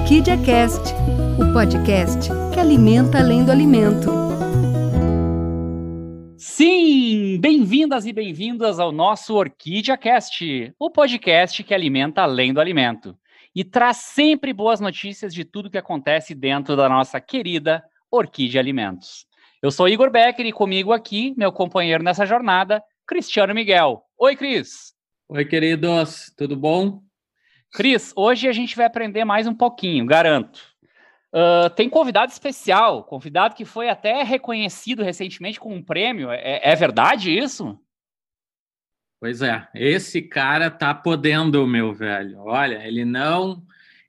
Orquídea 0.00 0.36
Cast, 0.38 0.94
o 1.38 1.52
podcast 1.52 2.30
que 2.52 2.58
alimenta 2.58 3.18
além 3.18 3.44
do 3.44 3.52
alimento. 3.52 4.10
Sim, 6.36 7.38
bem-vindas 7.38 8.06
e 8.06 8.12
bem-vindas 8.12 8.80
ao 8.80 8.90
nosso 8.90 9.34
Orquídea 9.34 9.96
Cast, 9.96 10.74
o 10.78 10.90
podcast 10.90 11.62
que 11.62 11.74
alimenta 11.74 12.22
além 12.22 12.52
do 12.52 12.60
alimento 12.60 13.16
e 13.54 13.62
traz 13.62 13.98
sempre 13.98 14.52
boas 14.52 14.80
notícias 14.80 15.34
de 15.34 15.44
tudo 15.44 15.70
que 15.70 15.78
acontece 15.78 16.34
dentro 16.34 16.74
da 16.74 16.88
nossa 16.88 17.20
querida 17.20 17.84
Orquídea 18.10 18.60
Alimentos. 18.60 19.26
Eu 19.62 19.70
sou 19.70 19.86
Igor 19.86 20.10
Becker 20.10 20.46
e 20.46 20.52
comigo 20.52 20.92
aqui, 20.92 21.34
meu 21.36 21.52
companheiro 21.52 22.02
nessa 22.02 22.24
jornada, 22.24 22.82
Cristiano 23.06 23.54
Miguel. 23.54 24.02
Oi, 24.18 24.34
Cris. 24.34 24.94
Oi, 25.28 25.44
queridos, 25.44 26.32
tudo 26.36 26.56
bom? 26.56 27.02
Cris, 27.72 28.12
hoje 28.16 28.48
a 28.48 28.52
gente 28.52 28.74
vai 28.76 28.86
aprender 28.86 29.24
mais 29.24 29.46
um 29.46 29.54
pouquinho, 29.54 30.04
garanto. 30.04 30.60
Uh, 31.32 31.70
tem 31.70 31.88
convidado 31.88 32.32
especial, 32.32 33.04
convidado 33.04 33.54
que 33.54 33.64
foi 33.64 33.88
até 33.88 34.24
reconhecido 34.24 35.04
recentemente 35.04 35.60
com 35.60 35.72
um 35.72 35.82
prêmio. 35.82 36.30
É, 36.30 36.60
é, 36.64 36.74
verdade 36.74 37.30
isso? 37.30 37.78
Pois 39.20 39.40
é, 39.40 39.68
esse 39.72 40.20
cara 40.20 40.68
tá 40.68 40.92
podendo, 40.92 41.64
meu 41.66 41.94
velho. 41.94 42.40
Olha, 42.40 42.84
ele 42.84 43.04
não, 43.04 43.62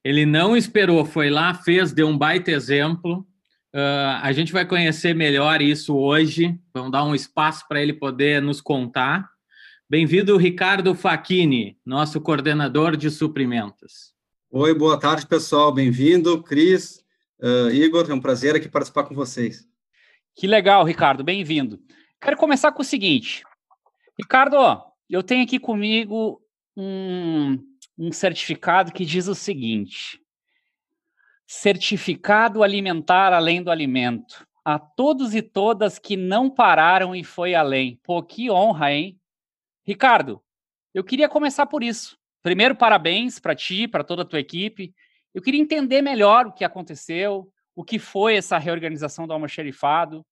ele 0.04 0.26
não 0.26 0.58
esperou, 0.58 1.05
foi 1.05 1.30
lá, 1.30 1.54
fez, 1.54 1.94
deu 1.94 2.08
um 2.08 2.18
baita 2.18 2.50
exemplo. 2.50 3.28
Uh, 3.74 4.18
a 4.24 4.32
gente 4.32 4.52
vai 4.52 4.66
conhecer 4.66 5.14
melhor 5.14 5.62
isso 5.62 5.96
hoje. 5.96 6.60
Vamos 6.74 6.91
dar 6.91 7.04
um 7.04 7.14
espaço 7.14 7.68
para 7.68 7.80
ele 7.80 7.94
poder 7.94 8.41
nos 8.41 8.60
contar. 8.60 9.30
Bem-vindo, 9.91 10.38
Ricardo 10.38 10.95
Facchini, 10.95 11.77
nosso 11.86 12.22
coordenador 12.22 12.95
de 12.95 13.09
suprimentos. 13.09 14.13
Oi, 14.49 14.73
boa 14.73 14.98
tarde, 14.98 15.27
pessoal. 15.27 15.70
Bem-vindo, 15.70 16.41
Cris, 16.41 17.04
uh, 17.41 17.70
Igor. 17.72 18.09
É 18.09 18.13
um 18.13 18.22
prazer 18.22 18.55
aqui 18.55 18.70
participar 18.70 19.04
com 19.04 19.13
vocês. 19.13 19.68
Que 20.34 20.48
legal, 20.48 20.85
Ricardo. 20.85 21.26
Bem-vindo. 21.26 21.77
Quero 22.21 22.38
começar 22.38 22.71
com 22.71 22.82
o 22.82 22.85
seguinte. 22.85 23.43
Ricardo, 24.18 24.55
eu 25.10 25.21
tenho 25.21 25.43
aqui 25.43 25.60
comigo 25.60 26.41
um, 26.77 27.57
um 27.99 28.13
certificado 28.13 28.94
que 28.94 29.04
diz 29.04 29.27
o 29.27 29.35
seguinte: 29.35 30.21
Certificado 31.46 32.63
alimentar 32.63 33.34
além 33.34 33.62
do 33.62 33.70
alimento. 33.70 34.48
A 34.63 34.79
todos 34.79 35.35
e 35.35 35.41
todas 35.41 35.99
que 35.99 36.16
não 36.16 36.49
pararam 36.49 37.13
e 37.13 37.26
foi 37.26 37.54
além. 37.54 37.99
Pô, 38.01 38.23
que 38.23 38.49
honra, 38.49 38.94
hein? 38.94 39.21
Ricardo, 39.85 40.41
eu 40.93 41.04
queria 41.04 41.29
começar 41.29 41.65
por 41.65 41.84
isso. 41.84 42.18
Primeiro, 42.43 42.76
parabéns 42.76 43.40
para 43.40 43.55
ti, 43.55 43.88
para 43.88 44.04
toda 44.04 44.23
a 44.23 44.26
tua 44.26 44.40
equipe. 44.40 44.93
Eu 45.34 45.41
queria 45.41 45.62
entender 45.62 46.01
melhor 46.01 46.48
o 46.48 46.51
que 46.51 46.63
aconteceu, 46.63 47.51
o 47.76 47.84
que 47.84 47.98
foi 47.98 48.35
essa 48.35 48.57
reorganização 48.57 49.26
do 49.26 49.34
almoxerifado. 49.34 50.26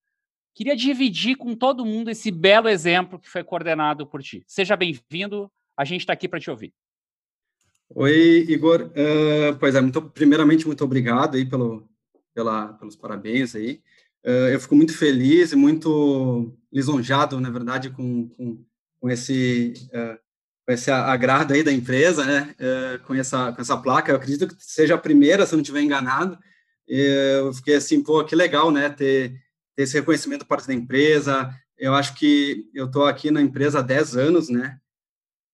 Queria 0.53 0.75
dividir 0.75 1.37
com 1.37 1.55
todo 1.55 1.85
mundo 1.85 2.09
esse 2.09 2.31
belo 2.31 2.67
exemplo 2.67 3.19
que 3.19 3.29
foi 3.29 3.43
coordenado 3.43 4.05
por 4.05 4.21
ti. 4.21 4.43
Seja 4.45 4.75
bem-vindo, 4.75 5.49
a 5.77 5.85
gente 5.85 6.01
está 6.01 6.13
aqui 6.13 6.27
para 6.27 6.39
te 6.39 6.49
ouvir. 6.49 6.73
Oi, 7.95 8.45
Igor. 8.49 8.91
Uh, 8.91 9.57
pois 9.59 9.73
é, 9.73 9.81
muito, 9.81 10.01
primeiramente, 10.01 10.67
muito 10.67 10.83
obrigado 10.83 11.35
aí 11.35 11.45
pelo, 11.45 11.87
pela, 12.33 12.73
pelos 12.73 12.95
parabéns 12.95 13.55
aí. 13.55 13.81
Uh, 14.23 14.49
eu 14.51 14.59
fico 14.59 14.75
muito 14.75 14.95
feliz 14.95 15.53
e 15.53 15.55
muito 15.55 16.53
lisonjado, 16.71 17.39
na 17.39 17.49
verdade, 17.49 17.89
com, 17.89 18.27
com 18.29 18.63
com 18.99 19.09
esse 19.09 19.73
uh, 19.87 20.17
com 20.65 20.73
esse 20.73 20.91
agrado 20.91 21.53
aí 21.53 21.63
da 21.63 21.71
empresa, 21.71 22.25
né? 22.25 22.55
Uh, 22.59 23.03
com 23.05 23.15
essa 23.15 23.51
com 23.51 23.61
essa 23.61 23.77
placa, 23.77 24.11
eu 24.11 24.15
acredito 24.15 24.47
que 24.47 24.55
seja 24.59 24.95
a 24.95 24.99
primeira, 24.99 25.45
se 25.45 25.53
eu 25.53 25.57
não 25.57 25.61
estiver 25.61 25.81
enganado. 25.81 26.37
Eu 26.87 27.53
fiquei 27.53 27.75
assim, 27.75 28.01
pô, 28.03 28.23
que 28.25 28.35
legal, 28.35 28.71
né? 28.71 28.89
Ter, 28.89 29.33
ter 29.75 29.83
esse 29.83 29.93
reconhecimento 29.95 30.41
por 30.41 30.49
parte 30.49 30.67
da 30.67 30.73
empresa. 30.73 31.53
Eu 31.77 31.93
acho 31.93 32.15
que 32.15 32.67
eu 32.73 32.87
estou 32.87 33.05
aqui 33.05 33.29
na 33.31 33.41
empresa 33.41 33.79
há 33.79 33.81
10 33.81 34.17
anos, 34.17 34.49
né? 34.49 34.79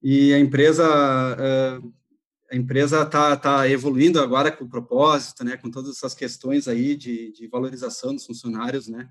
E 0.01 0.33
a 0.33 0.39
empresa 0.39 0.83
uh, 0.85 1.93
a 2.51 2.55
empresa 2.55 3.03
está 3.03 3.35
tá 3.35 3.69
evoluindo 3.69 4.19
agora 4.19 4.51
com 4.51 4.65
o 4.65 4.69
propósito, 4.69 5.43
né? 5.43 5.57
Com 5.57 5.69
todas 5.69 5.97
essas 5.97 6.13
questões 6.13 6.67
aí 6.67 6.95
de, 6.95 7.31
de 7.31 7.47
valorização 7.47 8.13
dos 8.13 8.25
funcionários, 8.25 8.87
né? 8.87 9.09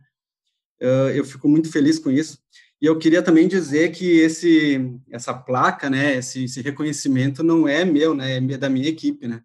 Eu 1.14 1.24
fico 1.24 1.48
muito 1.48 1.70
feliz 1.70 1.98
com 1.98 2.10
isso. 2.10 2.38
E 2.84 2.86
eu 2.86 2.98
queria 2.98 3.22
também 3.22 3.48
dizer 3.48 3.92
que 3.92 4.18
esse, 4.18 4.94
essa 5.10 5.32
placa, 5.32 5.88
né, 5.88 6.16
esse, 6.16 6.44
esse 6.44 6.60
reconhecimento 6.60 7.42
não 7.42 7.66
é 7.66 7.82
meu, 7.82 8.14
né, 8.14 8.36
é 8.36 8.58
da 8.58 8.68
minha 8.68 8.90
equipe, 8.90 9.26
né. 9.26 9.42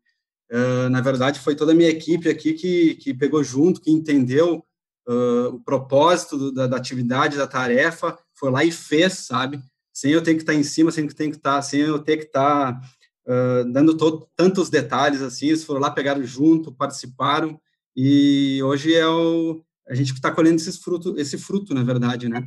Uh, 0.51 0.89
na 0.89 0.99
verdade, 0.99 1.39
foi 1.39 1.55
toda 1.55 1.71
a 1.71 1.75
minha 1.75 1.87
equipe 1.87 2.27
aqui 2.27 2.51
que, 2.51 2.95
que 2.95 3.13
pegou 3.13 3.41
junto, 3.41 3.79
que 3.79 3.91
entendeu 3.91 4.61
uh, 5.07 5.55
o 5.55 5.59
propósito 5.61 6.37
do, 6.37 6.51
da, 6.51 6.67
da, 6.67 6.75
atividade, 6.75 7.37
da 7.37 7.47
tarefa, 7.47 8.19
foi 8.35 8.51
lá 8.51 8.65
e 8.65 8.73
fez, 8.73 9.13
sabe? 9.19 9.61
Sem 9.93 10.11
eu 10.11 10.21
ter 10.21 10.33
que 10.33 10.41
estar 10.41 10.53
em 10.53 10.63
cima, 10.63 10.91
sem 10.91 11.05
eu 11.05 11.15
ter 11.15 11.29
que 11.29 11.37
estar, 11.37 11.61
sem 11.61 11.79
eu 11.79 11.99
ter 11.99 12.17
que 12.17 12.25
estar 12.25 12.77
uh, 13.25 13.71
dando 13.71 13.95
tantos 14.35 14.69
detalhes 14.69 15.21
assim, 15.21 15.47
eles 15.47 15.63
foram 15.63 15.79
lá, 15.79 15.89
pegaram 15.89 16.21
junto, 16.25 16.73
participaram, 16.73 17.57
e 17.95 18.61
hoje 18.63 18.93
é 18.93 19.07
o, 19.07 19.63
a 19.87 19.95
gente 19.95 20.11
que 20.11 20.19
está 20.19 20.29
colhendo 20.29 20.57
esses 20.57 20.77
fruto, 20.77 21.17
esse 21.17 21.37
fruto, 21.37 21.73
na 21.73 21.83
verdade, 21.83 22.27
né? 22.27 22.43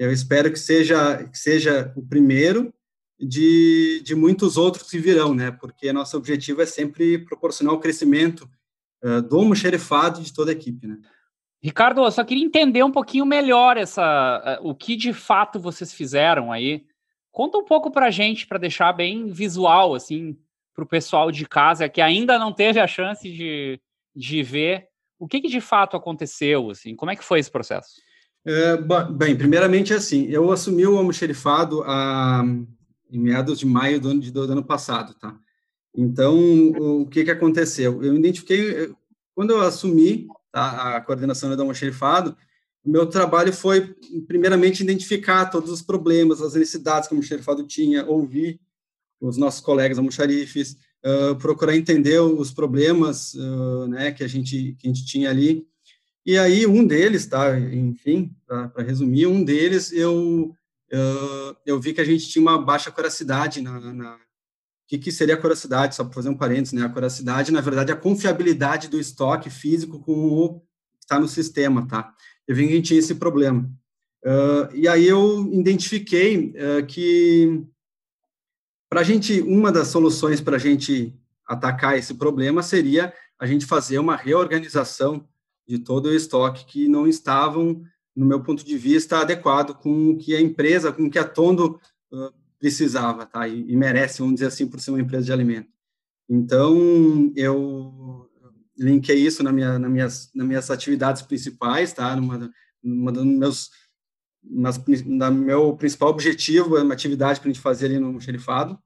Eu 0.00 0.10
espero 0.10 0.50
que 0.50 0.58
seja, 0.58 1.24
que 1.24 1.36
seja 1.36 1.92
o 1.94 2.00
primeiro 2.00 2.72
de, 3.20 4.00
de 4.02 4.14
muitos 4.14 4.56
outros 4.56 4.90
que 4.90 4.98
virão, 4.98 5.34
né? 5.34 5.50
Porque 5.50 5.92
nosso 5.92 6.16
objetivo 6.16 6.62
é 6.62 6.66
sempre 6.66 7.18
proporcionar 7.18 7.74
o 7.74 7.78
crescimento 7.78 8.48
uh, 9.04 9.20
do 9.20 9.36
almoxerifado 9.36 10.22
de 10.22 10.32
toda 10.32 10.52
a 10.52 10.54
equipe, 10.54 10.86
né? 10.86 10.98
Ricardo, 11.62 12.02
eu 12.02 12.10
só 12.10 12.24
queria 12.24 12.42
entender 12.42 12.82
um 12.82 12.90
pouquinho 12.90 13.26
melhor 13.26 13.76
essa, 13.76 14.58
uh, 14.62 14.66
o 14.66 14.74
que 14.74 14.96
de 14.96 15.12
fato 15.12 15.60
vocês 15.60 15.92
fizeram 15.92 16.50
aí. 16.50 16.86
Conta 17.30 17.58
um 17.58 17.64
pouco 17.66 17.90
para 17.90 18.06
a 18.06 18.10
gente, 18.10 18.46
para 18.46 18.56
deixar 18.56 18.94
bem 18.94 19.30
visual, 19.30 19.94
assim, 19.94 20.34
para 20.74 20.82
o 20.82 20.88
pessoal 20.88 21.30
de 21.30 21.46
casa 21.46 21.90
que 21.90 22.00
ainda 22.00 22.38
não 22.38 22.54
teve 22.54 22.80
a 22.80 22.86
chance 22.86 23.30
de, 23.30 23.78
de 24.16 24.42
ver 24.42 24.88
o 25.18 25.28
que, 25.28 25.42
que 25.42 25.48
de 25.48 25.60
fato 25.60 25.94
aconteceu, 25.94 26.70
assim, 26.70 26.96
como 26.96 27.10
é 27.10 27.16
que 27.16 27.22
foi 27.22 27.38
esse 27.38 27.50
processo? 27.50 28.00
É, 28.44 28.76
bem, 29.12 29.36
primeiramente 29.36 29.92
assim, 29.92 30.26
eu 30.26 30.50
assumi 30.50 30.86
o 30.86 30.96
almoxerifado 30.96 31.82
a, 31.82 32.42
em 33.10 33.18
meados 33.18 33.58
de 33.58 33.66
maio 33.66 34.00
do 34.00 34.08
ano, 34.08 34.20
de, 34.20 34.30
do 34.30 34.40
ano 34.42 34.64
passado, 34.64 35.14
tá? 35.14 35.38
Então, 35.94 36.38
o, 36.70 37.06
que 37.06 37.24
que 37.24 37.30
aconteceu? 37.30 38.02
Eu 38.02 38.16
identifiquei, 38.16 38.94
quando 39.34 39.50
eu 39.50 39.60
assumi 39.60 40.28
tá, 40.52 40.96
a 40.96 41.00
coordenação 41.00 41.54
do 41.54 41.60
almoxerifado, 41.60 42.36
meu 42.84 43.06
trabalho 43.06 43.52
foi, 43.52 43.94
primeiramente, 44.26 44.82
identificar 44.82 45.46
todos 45.46 45.70
os 45.70 45.82
problemas, 45.82 46.40
as 46.40 46.54
necessidades 46.54 47.08
que 47.08 47.14
o 47.14 47.16
almoxerifado 47.16 47.66
tinha, 47.66 48.06
ouvir 48.06 48.58
os 49.20 49.36
nossos 49.36 49.60
colegas 49.60 49.98
almoxarifes, 49.98 50.78
uh, 51.04 51.36
procurar 51.36 51.76
entender 51.76 52.18
os 52.20 52.50
problemas 52.50 53.34
uh, 53.34 53.86
né, 53.88 54.12
que, 54.12 54.24
a 54.24 54.28
gente, 54.28 54.74
que 54.78 54.88
a 54.88 54.92
gente 54.92 55.04
tinha 55.04 55.28
ali, 55.28 55.66
e 56.24 56.38
aí, 56.38 56.66
um 56.66 56.86
deles, 56.86 57.26
tá, 57.26 57.58
enfim, 57.58 58.34
para 58.46 58.82
resumir, 58.82 59.26
um 59.26 59.42
deles, 59.42 59.92
eu, 59.92 60.54
eu, 61.64 61.80
vi 61.80 61.92
que 61.92 62.00
a 62.00 62.04
gente 62.04 62.28
tinha 62.28 62.42
uma 62.42 62.60
baixa 62.60 62.90
coracidade 62.90 63.60
na, 63.62 63.80
na 63.92 64.14
o 64.14 64.18
que, 64.90 64.98
que 64.98 65.12
seria 65.12 65.34
a 65.34 65.40
coracidade, 65.40 65.94
só 65.94 66.04
para 66.04 66.12
fazer 66.12 66.28
um 66.28 66.36
parênteses, 66.36 66.72
né? 66.72 66.84
A 66.84 66.88
coracidade, 66.88 67.52
na 67.52 67.60
verdade, 67.60 67.92
é 67.92 67.94
a 67.94 67.96
confiabilidade 67.96 68.88
do 68.88 68.98
estoque 68.98 69.48
físico 69.48 70.00
com 70.00 70.12
o 70.12 70.60
que 70.60 70.66
está 71.02 71.18
no 71.18 71.28
sistema, 71.28 71.86
tá? 71.86 72.12
Eu 72.46 72.56
vi 72.56 72.66
que 72.66 72.72
a 72.72 72.76
gente 72.76 72.86
tinha 72.88 72.98
esse 72.98 73.14
problema. 73.14 73.70
Uh, 74.24 74.74
e 74.74 74.88
aí 74.88 75.06
eu 75.06 75.48
identifiquei 75.52 76.52
uh, 76.56 76.84
que 76.86 77.64
para 78.90 79.00
a 79.00 79.04
gente, 79.04 79.40
uma 79.40 79.70
das 79.70 79.88
soluções 79.88 80.40
para 80.40 80.56
a 80.56 80.58
gente 80.58 81.16
atacar 81.46 81.96
esse 81.96 82.14
problema 82.14 82.60
seria 82.60 83.14
a 83.38 83.46
gente 83.46 83.64
fazer 83.64 84.00
uma 84.00 84.16
reorganização 84.16 85.26
de 85.70 85.78
todo 85.78 86.06
o 86.06 86.14
estoque 86.14 86.64
que 86.64 86.88
não 86.88 87.06
estavam, 87.06 87.80
no 88.14 88.26
meu 88.26 88.42
ponto 88.42 88.64
de 88.64 88.76
vista, 88.76 89.18
adequado 89.18 89.72
com 89.72 90.10
o 90.10 90.18
que 90.18 90.34
a 90.34 90.40
empresa, 90.40 90.92
com 90.92 91.04
o 91.04 91.10
que 91.10 91.18
a 91.18 91.24
Tondo 91.24 91.80
uh, 92.12 92.32
precisava, 92.58 93.24
tá? 93.24 93.46
E, 93.46 93.70
e, 93.70 93.76
merece, 93.76 94.18
vamos 94.18 94.34
dizer 94.34 94.46
assim, 94.46 94.66
por 94.66 94.80
ser 94.80 94.90
uma 94.90 95.00
empresa 95.00 95.26
de 95.26 95.32
alimento. 95.32 95.68
Então, 96.28 97.32
eu 97.36 98.28
linkei 98.76 99.16
isso 99.16 99.44
na 99.44 99.52
minha, 99.52 99.78
na 99.78 99.88
minhas, 99.88 100.28
nas 100.34 100.46
minhas 100.46 100.70
atividades 100.72 101.22
principais, 101.22 101.92
tá? 101.92 102.16
Numa, 102.16 102.50
numa 102.82 103.12
dos 103.12 103.24
meus 103.24 103.70
na 105.06 105.30
meu 105.30 105.76
principal 105.76 106.08
objetivo, 106.08 106.78
é 106.78 106.82
uma 106.82 106.94
atividade 106.94 107.38
para 107.38 107.48
a 107.48 107.52
gente 107.52 107.62
fazer 107.62 107.86
ali 107.86 107.98
no 107.98 108.20
xerifado, 108.20 108.76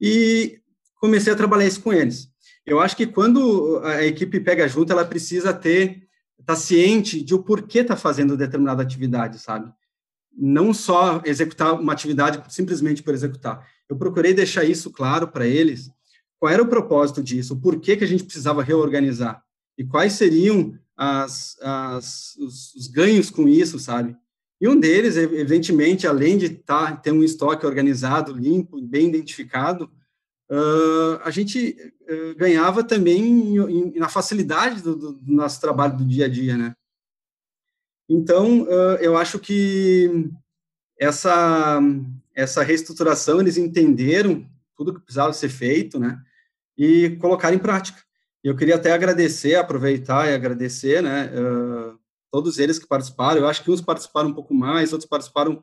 e 0.00 0.60
comecei 1.00 1.32
a 1.32 1.36
trabalhar 1.36 1.66
isso 1.66 1.80
com 1.80 1.92
eles. 1.92 2.28
Eu 2.66 2.78
acho 2.78 2.96
que 2.96 3.06
quando 3.06 3.80
a 3.82 4.04
equipe 4.04 4.38
pega 4.38 4.68
junto, 4.68 4.92
ela 4.92 5.04
precisa 5.04 5.52
ter 5.52 6.09
está 6.40 6.56
ciente 6.56 7.22
de 7.22 7.34
o 7.34 7.42
porquê 7.42 7.80
está 7.80 7.96
fazendo 7.96 8.36
determinada 8.36 8.82
atividade, 8.82 9.38
sabe? 9.38 9.72
Não 10.36 10.72
só 10.72 11.22
executar 11.24 11.78
uma 11.78 11.92
atividade 11.92 12.42
simplesmente 12.52 13.02
por 13.02 13.14
executar. 13.14 13.66
Eu 13.88 13.96
procurei 13.96 14.32
deixar 14.32 14.64
isso 14.64 14.90
claro 14.90 15.28
para 15.28 15.46
eles, 15.46 15.90
qual 16.38 16.52
era 16.52 16.62
o 16.62 16.68
propósito 16.68 17.22
disso, 17.22 17.56
por 17.56 17.80
que, 17.80 17.96
que 17.96 18.04
a 18.04 18.06
gente 18.06 18.24
precisava 18.24 18.62
reorganizar 18.62 19.42
e 19.76 19.84
quais 19.84 20.14
seriam 20.14 20.78
as, 20.96 21.56
as, 21.60 22.36
os, 22.36 22.74
os 22.74 22.86
ganhos 22.86 23.30
com 23.30 23.48
isso, 23.48 23.78
sabe? 23.78 24.16
E 24.60 24.68
um 24.68 24.78
deles, 24.78 25.16
evidentemente, 25.16 26.06
além 26.06 26.36
de 26.36 26.50
tá, 26.50 26.94
ter 26.94 27.12
um 27.12 27.22
estoque 27.22 27.64
organizado, 27.64 28.32
limpo, 28.32 28.80
bem 28.82 29.08
identificado, 29.08 29.90
uh, 30.50 31.20
a 31.24 31.30
gente 31.30 31.94
uh, 32.02 32.34
ganhava 32.36 32.82
também 32.82 33.22
em, 33.22 33.58
em, 33.58 33.98
na 33.98 34.08
facilidade 34.08 34.82
do, 34.82 34.96
do, 34.96 35.20
nosso 35.26 35.60
trabalho 35.60 35.96
do 35.96 36.04
dia 36.04 36.26
a 36.26 36.28
dia, 36.28 36.56
né? 36.56 36.74
Então, 38.08 38.62
uh, 38.62 38.96
eu 39.00 39.16
acho 39.16 39.38
que 39.38 40.28
essa, 40.98 41.80
essa 42.34 42.62
reestruturação, 42.62 43.40
eles 43.40 43.56
entenderam 43.56 44.44
tudo 44.76 44.94
que 44.94 45.00
precisava 45.00 45.32
ser 45.32 45.48
feito, 45.48 45.98
né? 46.00 46.20
E 46.76 47.10
colocar 47.20 47.54
em 47.54 47.58
prática. 47.58 48.02
Eu 48.42 48.56
queria 48.56 48.74
até 48.74 48.92
agradecer, 48.92 49.54
aproveitar 49.54 50.26
e 50.26 50.34
agradecer, 50.34 51.02
né? 51.02 51.30
todos 52.32 52.58
eles 52.58 52.78
que 52.78 52.86
participaram. 52.86 53.38
Eu 53.38 53.46
acho 53.46 53.62
que 53.62 53.70
uns 53.70 53.82
participaram 53.82 54.30
um 54.30 54.32
pouco 54.32 54.54
mais, 54.54 54.90
outros 54.90 55.08
participaram 55.08 55.62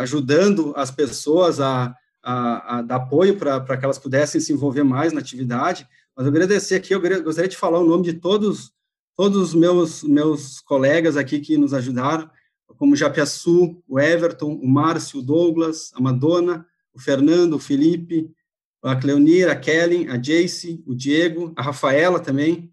ajudando 0.00 0.74
as 0.76 0.90
pessoas 0.90 1.58
a, 1.58 1.96
a, 2.22 2.78
a 2.78 2.82
dar 2.82 2.96
apoio 2.96 3.36
para 3.36 3.76
que 3.76 3.84
elas 3.84 3.98
pudessem 3.98 4.40
se 4.40 4.52
envolver 4.52 4.82
mais 4.82 5.12
na 5.12 5.20
atividade. 5.20 5.86
Mas 6.16 6.26
eu 6.26 6.32
agradecer 6.32 6.74
aqui, 6.74 6.94
eu 6.94 7.00
gostaria 7.22 7.48
de 7.48 7.56
falar 7.56 7.78
o 7.78 7.86
nome 7.86 8.04
de 8.04 8.14
todos 8.14 8.72
todos 9.16 9.36
os 9.36 9.54
meus 9.54 10.04
meus 10.04 10.60
colegas 10.60 11.16
aqui 11.16 11.40
que 11.40 11.58
nos 11.58 11.74
ajudaram, 11.74 12.30
como 12.78 12.92
o 12.92 12.96
Japiaçu, 12.96 13.82
o 13.88 13.98
Everton, 13.98 14.52
o 14.52 14.68
Márcio, 14.68 15.18
o 15.18 15.22
Douglas, 15.22 15.90
a 15.94 16.00
Madonna, 16.00 16.64
o 16.94 17.00
Fernando, 17.00 17.54
o 17.54 17.58
Felipe, 17.58 18.30
a 18.80 18.94
Cleonir, 18.94 19.50
a 19.50 19.56
Kellen, 19.56 20.08
a 20.08 20.16
Jace, 20.16 20.84
o 20.86 20.94
Diego, 20.94 21.52
a 21.56 21.62
Rafaela 21.62 22.20
também, 22.20 22.72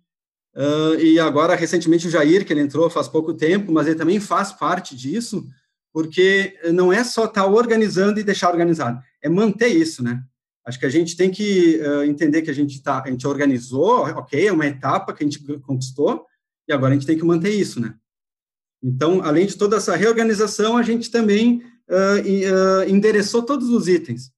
Uh, 0.56 0.96
e 1.02 1.20
agora, 1.20 1.54
recentemente, 1.54 2.08
o 2.08 2.10
Jair, 2.10 2.46
que 2.46 2.54
ele 2.54 2.62
entrou 2.62 2.90
faz 2.90 3.10
pouco 3.10 3.34
tempo, 3.34 3.74
mas 3.74 3.88
ele 3.88 3.98
também 3.98 4.22
faz 4.22 4.54
parte 4.54 4.96
disso, 4.96 5.46
porque 5.92 6.58
não 6.74 6.94
é 6.94 7.04
só 7.04 7.26
estar 7.26 7.44
tá 7.44 7.48
organizando 7.48 8.20
e 8.20 8.24
deixar 8.24 8.50
organizado, 8.50 9.02
é 9.26 9.30
manter 9.30 9.70
isso, 9.70 10.04
né? 10.04 10.24
Acho 10.64 10.80
que 10.80 10.86
a 10.86 10.90
gente 10.90 11.18
tem 11.18 11.32
que 11.32 11.80
uh, 11.82 12.04
entender 12.04 12.44
que 12.44 12.50
a 12.52 12.54
gente, 12.54 12.82
tá, 12.82 13.02
a 13.04 13.10
gente 13.10 13.26
organizou, 13.26 14.02
ok, 14.02 14.48
é 14.48 14.52
uma 14.52 14.68
etapa 14.68 15.14
que 15.14 15.24
a 15.24 15.28
gente 15.28 15.44
conquistou, 15.62 16.26
e 16.68 16.74
agora 16.74 16.94
a 16.94 16.96
gente 16.96 17.08
tem 17.08 17.18
que 17.18 17.26
manter 17.26 17.50
isso, 17.50 17.80
né? 17.80 17.96
Então, 18.84 19.24
além 19.24 19.48
de 19.48 19.58
toda 19.58 19.78
essa 19.78 19.96
reorganização, 19.96 20.78
a 20.78 20.84
gente 20.84 21.10
também 21.10 21.64
uh, 21.90 22.88
endereçou 22.88 23.42
todos 23.42 23.70
os 23.70 23.88
itens. 23.88 24.32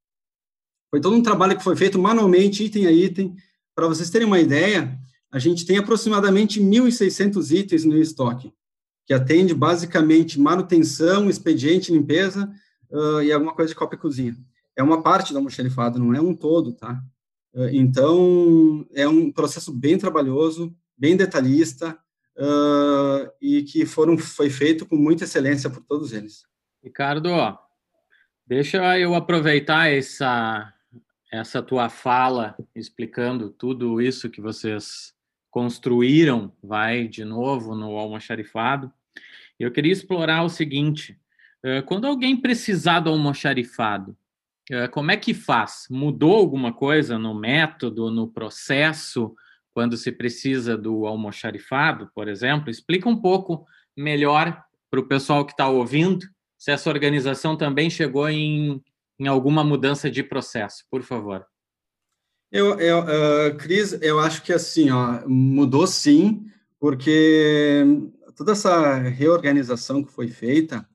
Foi 0.90 1.02
todo 1.02 1.18
um 1.18 1.24
trabalho 1.24 1.58
que 1.58 1.64
foi 1.64 1.76
feito 1.76 2.00
manualmente, 2.00 2.64
item 2.64 2.88
a 2.88 2.92
item. 2.92 3.36
Para 3.76 3.88
vocês 3.88 4.10
terem 4.10 4.26
uma 4.26 4.40
ideia, 4.40 4.98
a 5.30 5.38
gente 5.38 5.66
tem 5.66 5.78
aproximadamente 5.78 6.62
1.600 6.62 7.52
itens 7.52 7.84
no 7.84 7.98
estoque, 7.98 8.54
que 9.06 9.14
atende 9.14 9.54
basicamente 9.54 10.40
manutenção, 10.40 11.30
expediente, 11.30 11.92
limpeza 11.92 12.50
uh, 12.90 13.22
e 13.22 13.34
alguma 13.34 13.54
coisa 13.54 13.70
de 13.70 13.76
copa 13.76 13.96
e 13.96 13.98
cozinha. 13.98 14.38
É 14.78 14.84
uma 14.84 15.02
parte 15.02 15.34
do 15.34 15.40
almoxerifado, 15.40 15.98
não 15.98 16.14
é 16.14 16.22
um 16.22 16.36
todo, 16.36 16.72
tá? 16.72 17.04
Uh, 17.52 17.70
então, 17.74 18.86
é 18.94 19.08
um 19.08 19.32
processo 19.32 19.74
bem 19.74 19.98
trabalhoso, 19.98 20.72
bem 20.96 21.18
detalhista, 21.18 21.98
uh, 22.38 23.28
e 23.42 23.64
que 23.64 23.88
foram, 23.88 24.16
foi 24.20 24.52
feito 24.52 24.86
com 24.86 24.96
muita 24.96 25.24
excelência 25.24 25.68
por 25.68 25.82
todos 25.82 26.14
eles. 26.14 26.46
Ricardo, 26.84 27.30
deixa 28.46 29.00
eu 29.00 29.16
aproveitar 29.16 29.88
essa, 29.92 30.72
essa 31.32 31.64
tua 31.64 31.90
fala 31.90 32.56
explicando 32.76 33.50
tudo 33.50 34.00
isso 34.00 34.30
que 34.30 34.40
vocês 34.40 35.12
construíram, 35.50 36.54
vai 36.62 37.08
de 37.08 37.26
novo 37.26 37.74
no 37.74 37.98
almoxarifado. 37.98 38.94
Eu 39.60 39.72
queria 39.72 39.92
explorar 39.92 40.44
o 40.44 40.50
seguinte: 40.50 41.20
quando 41.88 42.06
alguém 42.06 42.40
precisar 42.40 43.00
do 43.00 43.10
almoxarifado, 43.10 44.16
como 44.92 45.12
é 45.12 45.18
que 45.18 45.34
faz? 45.34 45.88
Mudou 45.90 46.36
alguma 46.36 46.74
coisa 46.74 47.18
no 47.18 47.34
método, 47.34 48.12
no 48.12 48.28
processo, 48.28 49.34
quando 49.74 49.96
se 49.96 50.12
precisa 50.12 50.78
do 50.78 51.06
almoxarifado, 51.06 52.10
por 52.14 52.28
exemplo? 52.28 52.70
Explica 52.70 53.08
um 53.08 53.16
pouco 53.16 53.66
melhor 53.96 54.62
para 54.90 55.00
o 55.00 55.08
pessoal 55.08 55.46
que 55.46 55.54
está 55.54 55.68
ouvindo 55.68 56.26
se 56.58 56.72
essa 56.72 56.90
organização 56.90 57.56
também 57.56 57.90
chegou 57.90 58.28
em, 58.28 58.84
em 59.20 59.28
alguma 59.28 59.64
mudança 59.64 60.10
de 60.10 60.24
processo, 60.24 60.84
por 60.90 61.04
favor. 61.04 61.46
Eu, 62.52 62.80
eu 62.80 63.00
uh, 63.02 63.58
Cris, 63.58 63.94
eu 64.02 64.20
acho 64.20 64.42
que 64.42 64.54
assim, 64.54 64.90
ó, 64.90 65.22
mudou 65.28 65.86
sim, 65.86 66.46
porque 66.80 67.84
toda 68.36 68.54
essa 68.54 68.96
reorganização 68.98 70.04
que 70.04 70.12
foi 70.12 70.28
feita, 70.28 70.88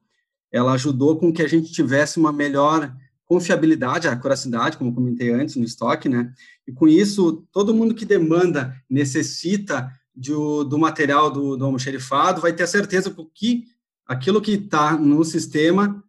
ela 0.50 0.72
ajudou 0.72 1.18
com 1.18 1.32
que 1.32 1.42
a 1.42 1.48
gente 1.48 1.72
tivesse 1.72 2.18
uma 2.18 2.32
melhor 2.32 2.92
confiabilidade, 3.32 4.08
acuracidade, 4.08 4.76
como 4.76 4.94
comentei 4.94 5.30
antes 5.30 5.56
no 5.56 5.64
estoque, 5.64 6.06
né? 6.06 6.30
E 6.68 6.72
com 6.72 6.86
isso, 6.86 7.48
todo 7.50 7.72
mundo 7.72 7.94
que 7.94 8.04
demanda, 8.04 8.76
necessita 8.90 9.90
de, 10.14 10.32
do 10.32 10.78
material 10.78 11.30
do, 11.30 11.56
do 11.56 11.64
almoxerifado, 11.64 12.42
vai 12.42 12.52
ter 12.52 12.64
a 12.64 12.66
certeza 12.66 13.10
que 13.34 13.64
aquilo 14.06 14.42
que 14.42 14.52
está 14.52 14.98
no 14.98 15.24
sistema 15.24 16.04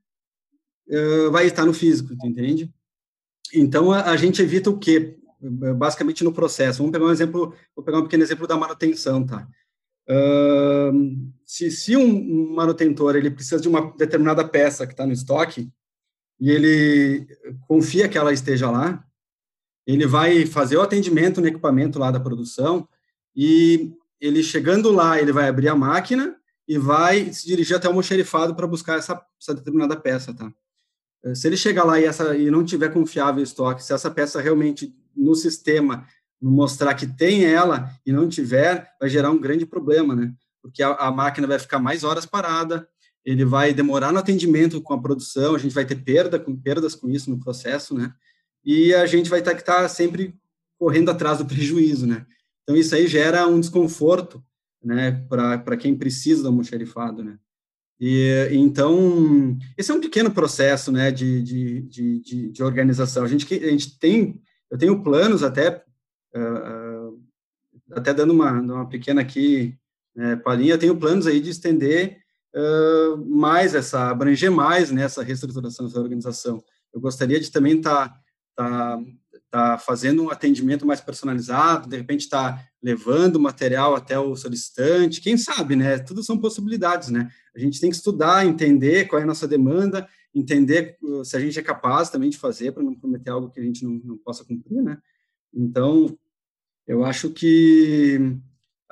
uh, 0.90 1.32
vai 1.32 1.48
estar 1.48 1.66
no 1.66 1.74
físico, 1.74 2.14
entende? 2.26 2.70
Então, 3.54 3.94
a, 3.94 4.12
a 4.12 4.18
gente 4.18 4.42
evita 4.42 4.70
o 4.70 4.78
quê? 4.78 5.18
basicamente 5.76 6.24
no 6.24 6.32
processo. 6.32 6.80
Vamos 6.80 6.94
pegar 6.94 7.06
um 7.06 7.12
exemplo, 7.12 7.54
vou 7.76 7.84
pegar 7.84 8.00
um 8.00 8.04
pequeno 8.04 8.24
exemplo 8.24 8.48
da 8.48 8.56
manutenção, 8.56 9.26
tá? 9.26 9.46
Uh, 10.10 11.32
se, 11.46 11.70
se 11.70 11.98
um 11.98 12.54
manutentor 12.54 13.16
ele 13.16 13.30
precisa 13.30 13.62
de 13.62 13.68
uma 13.68 13.94
determinada 13.98 14.48
peça 14.48 14.88
que 14.88 14.94
está 14.94 15.06
no 15.06 15.12
estoque 15.12 15.70
e 16.40 16.50
ele 16.50 17.28
confia 17.68 18.10
que 18.10 18.18
ela 18.18 18.34
esteja 18.34 18.70
lá, 18.70 19.04
ele 19.86 20.06
vai 20.08 20.46
fazer 20.46 20.78
o 20.78 20.82
atendimento 20.82 21.42
no 21.42 21.48
equipamento 21.48 22.00
lá 22.00 22.12
da 22.12 22.20
produção 22.20 22.88
e 23.36 23.94
ele 24.20 24.42
chegando 24.42 24.92
lá, 24.92 25.20
ele 25.20 25.32
vai 25.32 25.48
abrir 25.48 25.68
a 25.68 25.76
máquina 25.76 26.36
e 26.68 26.78
vai 26.78 27.34
se 27.34 27.46
dirigir 27.46 27.76
até 27.76 27.88
o 27.88 27.92
almoxerifado 27.92 28.56
para 28.56 28.68
buscar 28.68 28.98
essa, 28.98 29.22
essa 29.42 29.54
determinada 29.54 29.96
peça, 29.96 30.34
tá? 30.34 30.52
Se 31.36 31.48
ele 31.48 31.56
chegar 31.56 31.86
lá 31.86 32.00
e, 32.00 32.06
essa, 32.06 32.36
e 32.36 32.52
não 32.52 32.66
tiver 32.66 32.92
confiável 32.92 33.42
estoque, 33.42 33.84
se 33.84 33.94
essa 33.94 34.12
peça 34.12 34.42
realmente 34.42 34.94
no 35.16 35.36
sistema 35.36 36.06
mostrar 36.42 36.94
que 36.96 37.08
tem 37.08 37.46
ela 37.46 37.90
e 38.06 38.12
não 38.12 38.28
tiver, 38.28 38.92
vai 39.00 39.10
gerar 39.10 39.32
um 39.32 39.40
grande 39.40 39.66
problema, 39.66 40.14
né? 40.14 40.34
Porque 40.62 40.84
a, 40.84 40.90
a, 40.96 41.12
máquina 41.12 41.48
vai 41.48 41.58
ficar 41.60 41.80
mais 41.80 42.04
horas 42.04 42.26
parada, 42.26 42.88
ele 43.26 43.46
vai 43.46 43.74
demorar 43.74 44.12
no 44.12 44.20
atendimento 44.20 44.82
com 44.82 44.94
a 44.94 45.02
produção, 45.02 45.56
a 45.56 45.58
gente 45.58 45.74
vai 45.74 45.86
ter 45.86 45.96
perda 45.96 46.40
com 46.40 46.56
perdas 46.56 46.96
com 46.96 47.10
isso 47.10 47.30
no 47.30 47.40
processo, 47.40 47.94
né? 47.94 48.14
E 48.66 48.94
a 48.94 49.06
gente 49.06 49.30
vai 49.30 49.42
ter 49.42 49.54
que 49.56 49.62
estar 49.62 49.88
sempre 49.90 50.36
correndo 50.78 51.12
atrás 51.12 51.38
do 51.38 51.46
prejuízo, 51.48 52.06
né? 52.06 52.26
Então 52.64 52.76
isso 52.76 52.94
aí 52.96 53.08
gera 53.08 53.48
um 53.48 53.60
desconforto, 53.60 54.44
né, 54.84 55.26
para 55.30 55.78
quem 55.78 55.96
precisa 55.96 56.42
do 56.42 56.50
almoxerifado, 56.50 57.24
né? 57.24 57.38
E, 58.00 58.50
então, 58.52 59.58
esse 59.78 59.90
é 59.92 59.94
um 59.94 60.02
pequeno 60.02 60.30
processo, 60.30 60.92
né, 60.92 61.10
de, 61.10 61.42
de, 61.42 61.82
de, 61.84 62.52
de 62.52 62.64
organização. 62.64 63.24
A 63.24 63.28
gente, 63.28 63.54
a 63.54 63.70
gente 63.70 63.98
tem 63.98 64.42
eu 64.74 64.78
tenho 64.80 65.04
planos 65.04 65.44
até, 65.44 65.84
uh, 66.36 67.24
até 67.92 68.12
dando 68.12 68.34
uma, 68.34 68.52
uma 68.54 68.90
pequena 68.90 69.22
aqui 69.22 69.78
né, 70.16 70.36
palhinha, 70.36 70.74
eu 70.74 70.80
tenho 70.80 70.98
planos 70.98 71.28
aí 71.28 71.40
de 71.40 71.52
estender 71.52 72.23
mais 73.26 73.74
essa, 73.74 74.10
abranger 74.10 74.52
mais 74.52 74.92
nessa 74.92 75.22
né, 75.22 75.28
reestruturação 75.28 75.86
dessa 75.88 76.00
organização. 76.00 76.64
Eu 76.94 77.02
gostaria 77.02 77.40
de 77.40 77.52
também 77.52 77.78
estar 77.78 78.10
tá, 78.10 78.16
tá, 78.56 79.04
tá 79.50 79.78
fazendo 79.78 80.24
um 80.24 80.30
atendimento 80.30 80.86
mais 80.86 81.02
personalizado, 81.02 81.90
de 81.90 81.98
repente 81.98 82.22
estar 82.22 82.58
tá 82.58 82.66
levando 82.82 83.40
material 83.40 83.96
até 83.96 84.20
o 84.20 84.36
solicitante, 84.36 85.22
quem 85.22 85.38
sabe, 85.38 85.76
né? 85.76 85.98
Tudo 85.98 86.24
são 86.24 86.38
possibilidades, 86.38 87.10
né? 87.10 87.30
A 87.56 87.60
gente 87.60 87.80
tem 87.80 87.90
que 87.90 87.96
estudar, 87.96 88.46
entender 88.46 89.08
qual 89.08 89.20
é 89.20 89.24
a 89.24 89.28
nossa 89.28 89.48
demanda 89.48 90.08
entender 90.34 90.98
uh, 91.02 91.24
se 91.24 91.38
a 91.38 91.40
gente 91.40 91.60
é 91.60 91.62
capaz 91.62 92.10
também 92.10 92.30
de 92.30 92.38
fazer 92.38 92.72
para 92.72 92.84
não 92.84 92.96
prometer 92.96 93.30
algo 93.30 93.52
que 93.52 93.60
a 93.60 93.64
gente 93.64 93.84
não, 93.84 94.02
não 94.04 94.18
possa 94.18 94.44
cumprir, 94.44 94.82
né? 94.82 94.98
Então, 95.54 96.18
eu 96.88 97.06
acho 97.06 97.30
que 97.30 98.36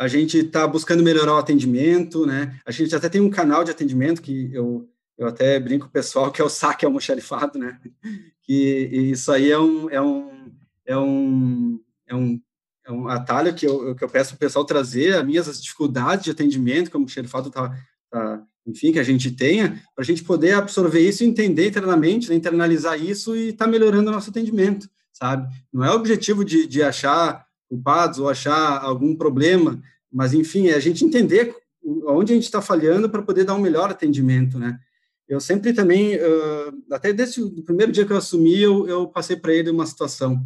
a 0.02 0.08
gente 0.08 0.40
está 0.40 0.66
buscando 0.66 1.04
melhorar 1.04 1.36
o 1.36 1.38
atendimento, 1.38 2.26
né? 2.26 2.60
A 2.66 2.72
gente 2.72 2.96
até 2.96 3.08
tem 3.08 3.22
um 3.22 3.30
canal 3.30 3.64
de 3.64 3.70
atendimento 3.70 4.20
que 4.20 4.50
eu, 4.52 4.90
eu 5.16 5.28
até 5.28 5.60
brinco 5.60 5.86
com 5.86 5.90
o 5.90 5.94
pessoal, 5.94 6.32
que 6.32 6.42
é 6.42 6.44
o 6.44 6.50
saque 6.50 6.84
almoxarifado, 6.84 7.60
né? 7.60 7.80
Que 8.42 8.90
isso 8.92 9.32
aí 9.32 9.52
é 9.52 9.60
um, 9.60 9.90
é 9.92 10.02
um, 10.02 10.52
é 10.88 10.98
um, 10.98 11.80
é 12.08 12.16
um, 12.16 12.42
é 12.84 12.92
um 12.92 13.08
atalho 13.08 13.54
que 13.54 13.68
eu, 13.68 13.94
que 13.96 14.04
eu 14.04 14.10
peço 14.10 14.30
para 14.32 14.38
o 14.38 14.40
pessoal 14.40 14.66
trazer 14.66 15.14
as 15.14 15.24
minhas 15.24 15.62
dificuldades 15.62 16.26
de 16.26 16.32
atendimento, 16.32 16.90
como 16.90 17.04
o 17.04 17.06
almoxarifado 17.06 17.50
está 17.50 17.72
tá, 18.10 18.44
enfim, 18.66 18.92
que 18.92 19.00
a 19.00 19.04
gente 19.04 19.30
tenha, 19.30 19.84
para 19.94 20.02
a 20.02 20.04
gente 20.04 20.24
poder 20.24 20.54
absorver 20.54 21.08
isso 21.08 21.24
entender 21.24 21.68
internamente, 21.68 22.28
né, 22.28 22.36
internalizar 22.36 23.00
isso 23.00 23.36
e 23.36 23.50
estar 23.50 23.66
tá 23.66 23.72
melhorando 23.72 24.10
o 24.10 24.14
nosso 24.14 24.32
atendimento. 24.32 24.90
sabe? 25.14 25.48
Não 25.72 25.86
é 25.86 25.92
o 25.92 25.96
objetivo 25.96 26.44
de, 26.44 26.66
de 26.66 26.82
achar 26.82 27.46
culpados 27.72 28.20
ou 28.20 28.28
achar 28.28 28.84
algum 28.84 29.16
problema, 29.16 29.82
mas, 30.12 30.34
enfim, 30.34 30.68
é 30.68 30.76
a 30.76 30.80
gente 30.80 31.06
entender 31.06 31.56
onde 32.06 32.34
a 32.34 32.36
gente 32.36 32.44
está 32.44 32.62
falhando 32.62 33.10
para 33.10 33.22
poder 33.22 33.46
dar 33.46 33.56
um 33.56 33.62
melhor 33.62 33.90
atendimento, 33.90 34.60
né? 34.60 34.78
Eu 35.26 35.40
sempre 35.40 35.72
também, 35.72 36.20
até 36.92 37.14
desde 37.14 37.42
o 37.42 37.64
primeiro 37.64 37.94
dia 37.94 38.06
que 38.06 38.12
eu 38.12 38.18
assumi, 38.18 38.60
eu, 38.60 38.86
eu 38.90 39.08
passei 39.08 39.38
para 39.38 39.54
ele 39.54 39.70
uma 39.70 39.86
situação. 39.86 40.46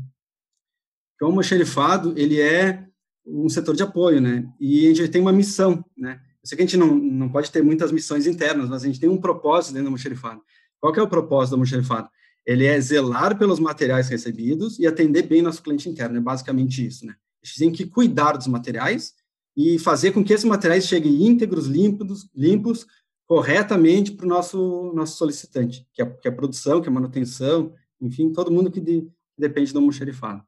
Que 1.17 1.25
o 1.25 1.27
almoxerifado, 1.27 2.13
ele 2.15 2.39
é 2.39 2.85
um 3.25 3.49
setor 3.49 3.75
de 3.75 3.81
apoio, 3.81 4.21
né? 4.21 4.47
E 4.59 4.85
a 4.87 4.93
gente 4.93 5.09
tem 5.09 5.21
uma 5.21 5.33
missão, 5.33 5.83
né? 5.97 6.21
Eu 6.43 6.47
sei 6.47 6.55
que 6.55 6.61
a 6.61 6.65
gente 6.67 6.77
não, 6.77 6.93
não 6.93 7.27
pode 7.27 7.49
ter 7.49 7.63
muitas 7.63 7.91
missões 7.91 8.27
internas, 8.27 8.69
mas 8.69 8.83
a 8.83 8.85
gente 8.85 8.99
tem 8.99 9.09
um 9.09 9.17
propósito 9.17 9.73
dentro 9.73 9.85
do 9.85 9.87
almoxerifado. 9.87 10.43
Qual 10.79 10.93
que 10.93 10.99
é 10.99 11.03
o 11.03 11.09
propósito 11.09 11.51
do 11.51 11.55
almoxerifado? 11.55 12.07
Ele 12.45 12.65
é 12.65 12.79
zelar 12.79 13.37
pelos 13.37 13.59
materiais 13.59 14.07
recebidos 14.07 14.77
e 14.79 14.85
atender 14.85 15.23
bem 15.23 15.41
nosso 15.41 15.63
cliente 15.63 15.89
interno, 15.89 16.17
é 16.17 16.21
basicamente 16.21 16.85
isso, 16.85 17.05
né? 17.05 17.15
A 17.43 17.47
gente 17.47 17.59
tem 17.59 17.71
que 17.71 17.85
cuidar 17.85 18.33
dos 18.33 18.47
materiais 18.47 19.13
e 19.55 19.79
fazer 19.79 20.11
com 20.11 20.23
que 20.23 20.33
esses 20.33 20.45
materiais 20.45 20.85
cheguem 20.87 21.25
íntegros, 21.25 21.67
limpos, 21.67 22.29
limpos 22.35 22.85
corretamente 23.25 24.11
para 24.11 24.25
o 24.25 24.29
nosso, 24.29 24.91
nosso 24.93 25.17
solicitante, 25.17 25.87
que 25.93 26.01
é, 26.01 26.05
que 26.05 26.27
é 26.27 26.31
a 26.31 26.35
produção, 26.35 26.81
que 26.81 26.87
é 26.87 26.91
a 26.91 26.93
manutenção, 26.93 27.73
enfim, 27.99 28.31
todo 28.31 28.51
mundo 28.51 28.69
que, 28.69 28.79
de, 28.79 29.07
depende 29.37 29.73
do 29.73 29.79
almoxerifado. 29.79 30.43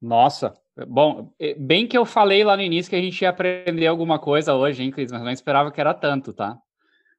Nossa, 0.00 0.54
bom, 0.86 1.32
bem 1.58 1.86
que 1.86 1.96
eu 1.96 2.04
falei 2.04 2.44
lá 2.44 2.56
no 2.56 2.62
início 2.62 2.90
que 2.90 2.96
a 2.96 3.00
gente 3.00 3.20
ia 3.22 3.30
aprender 3.30 3.86
alguma 3.86 4.18
coisa 4.18 4.54
hoje, 4.54 4.82
hein, 4.82 4.90
Cris, 4.90 5.10
mas 5.10 5.22
não 5.22 5.30
esperava 5.30 5.72
que 5.72 5.80
era 5.80 5.94
tanto, 5.94 6.32
tá? 6.32 6.58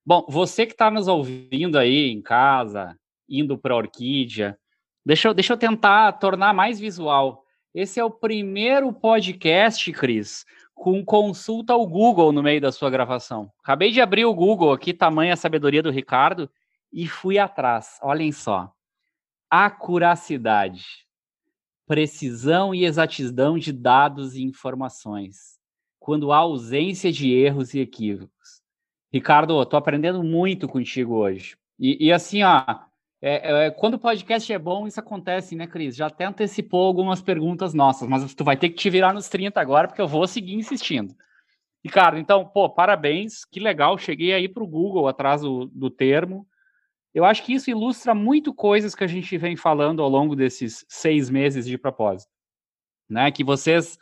Bom, 0.05 0.25
você 0.29 0.65
que 0.65 0.73
está 0.73 0.89
nos 0.89 1.07
ouvindo 1.07 1.77
aí 1.77 2.09
em 2.09 2.21
casa, 2.21 2.97
indo 3.29 3.57
para 3.57 3.73
a 3.73 3.77
Orquídea, 3.77 4.57
deixa 5.05 5.27
eu, 5.27 5.33
deixa 5.33 5.53
eu 5.53 5.57
tentar 5.57 6.13
tornar 6.13 6.53
mais 6.53 6.79
visual. 6.79 7.45
Esse 7.73 7.99
é 7.99 8.03
o 8.03 8.09
primeiro 8.09 8.91
podcast, 8.91 9.91
Cris, 9.91 10.45
com 10.73 11.05
consulta 11.05 11.73
ao 11.73 11.85
Google 11.85 12.31
no 12.31 12.41
meio 12.41 12.59
da 12.59 12.71
sua 12.71 12.89
gravação. 12.89 13.51
Acabei 13.61 13.91
de 13.91 14.01
abrir 14.01 14.25
o 14.25 14.33
Google 14.33 14.71
aqui, 14.71 14.93
tamanha 14.93 15.35
sabedoria 15.35 15.83
do 15.83 15.91
Ricardo, 15.91 16.49
e 16.91 17.07
fui 17.07 17.37
atrás. 17.37 17.99
Olhem 18.01 18.31
só. 18.31 18.73
Acuracidade, 19.49 21.05
precisão 21.85 22.73
e 22.73 22.85
exatidão 22.85 23.57
de 23.57 23.71
dados 23.71 24.35
e 24.35 24.43
informações, 24.43 25.59
quando 25.99 26.31
há 26.31 26.37
ausência 26.37 27.11
de 27.11 27.31
erros 27.33 27.73
e 27.73 27.79
equívocos. 27.79 28.61
Ricardo, 29.11 29.61
estou 29.61 29.77
aprendendo 29.77 30.23
muito 30.23 30.67
contigo 30.67 31.15
hoje. 31.15 31.57
E, 31.79 32.07
e 32.07 32.11
assim, 32.11 32.43
ó, 32.43 32.63
é, 33.21 33.65
é, 33.65 33.71
quando 33.71 33.95
o 33.95 33.99
podcast 33.99 34.51
é 34.51 34.57
bom, 34.57 34.87
isso 34.87 34.99
acontece, 34.99 35.55
né, 35.55 35.67
Cris? 35.67 35.95
Já 35.95 36.07
até 36.07 36.25
antecipou 36.25 36.85
algumas 36.85 37.21
perguntas 37.21 37.73
nossas, 37.73 38.07
mas 38.07 38.33
tu 38.33 38.43
vai 38.43 38.55
ter 38.55 38.69
que 38.69 38.75
te 38.75 38.89
virar 38.89 39.13
nos 39.13 39.27
30 39.27 39.59
agora, 39.59 39.87
porque 39.87 40.01
eu 40.01 40.07
vou 40.07 40.25
seguir 40.25 40.53
insistindo. 40.53 41.13
Ricardo, 41.83 42.17
então, 42.17 42.45
pô, 42.45 42.69
parabéns, 42.69 43.43
que 43.43 43.59
legal, 43.59 43.97
cheguei 43.97 44.33
aí 44.33 44.47
para 44.47 44.63
o 44.63 44.67
Google 44.67 45.07
atrás 45.07 45.41
do, 45.41 45.65
do 45.67 45.89
termo. 45.89 46.47
Eu 47.13 47.25
acho 47.25 47.43
que 47.43 47.53
isso 47.53 47.69
ilustra 47.69 48.13
muito 48.13 48.53
coisas 48.53 48.95
que 48.95 49.03
a 49.03 49.07
gente 49.07 49.37
vem 49.37 49.55
falando 49.55 50.01
ao 50.01 50.09
longo 50.09 50.35
desses 50.35 50.85
seis 50.87 51.29
meses 51.29 51.65
de 51.65 51.77
propósito, 51.77 52.31
né? 53.09 53.31
Que 53.31 53.43
vocês 53.43 53.97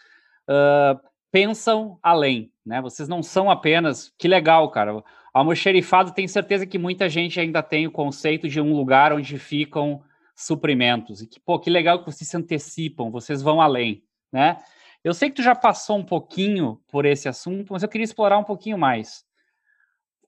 uh, 0.47 0.99
pensam 1.31 1.97
além, 2.03 2.51
né? 2.65 2.81
Vocês 2.81 3.07
não 3.07 3.23
são 3.23 3.49
apenas, 3.49 4.11
que 4.17 4.27
legal, 4.27 4.69
cara, 4.69 5.03
Almoxerifado, 5.37 6.13
tenho 6.13 6.27
certeza 6.27 6.65
que 6.65 6.79
muita 6.79 7.07
gente 7.07 7.39
ainda 7.39 7.61
tem 7.61 7.85
o 7.85 7.91
conceito 7.91 8.49
de 8.49 8.59
um 8.59 8.75
lugar 8.75 9.13
onde 9.13 9.37
ficam 9.37 10.01
suprimentos. 10.35 11.21
E 11.21 11.27
que, 11.27 11.39
pô, 11.39 11.59
que 11.59 11.69
legal 11.69 11.99
que 11.99 12.11
vocês 12.11 12.27
se 12.27 12.35
antecipam, 12.35 13.11
vocês 13.11 13.39
vão 13.43 13.61
além, 13.61 14.03
né? 14.31 14.57
Eu 15.03 15.13
sei 15.13 15.29
que 15.29 15.35
tu 15.35 15.43
já 15.43 15.53
passou 15.53 15.99
um 15.99 16.03
pouquinho 16.03 16.81
por 16.87 17.05
esse 17.05 17.29
assunto, 17.29 17.71
mas 17.71 17.83
eu 17.83 17.87
queria 17.87 18.03
explorar 18.03 18.39
um 18.39 18.43
pouquinho 18.43 18.79
mais. 18.79 19.23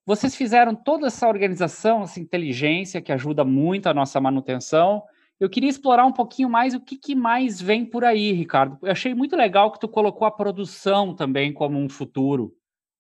Vocês 0.06 0.36
fizeram 0.36 0.76
toda 0.76 1.08
essa 1.08 1.28
organização, 1.28 2.04
essa 2.04 2.20
inteligência 2.20 3.02
que 3.02 3.12
ajuda 3.12 3.44
muito 3.44 3.90
a 3.90 3.96
nossa 3.96 4.22
manutenção. 4.22 5.02
Eu 5.40 5.50
queria 5.50 5.72
explorar 5.72 6.06
um 6.06 6.14
pouquinho 6.14 6.52
mais 6.52 6.76
o 6.76 6.80
que, 6.80 6.96
que 6.96 7.16
mais 7.16 7.60
vem 7.60 7.84
por 7.84 8.06
aí, 8.06 8.32
Ricardo. 8.32 8.78
Eu 8.84 8.92
achei 8.92 9.16
muito 9.16 9.36
legal 9.36 9.72
que 9.72 9.80
tu 9.80 9.88
colocou 9.88 10.28
a 10.28 10.32
produção 10.32 11.16
também 11.16 11.52
como 11.52 11.80
um 11.80 11.90
futuro 11.90 12.56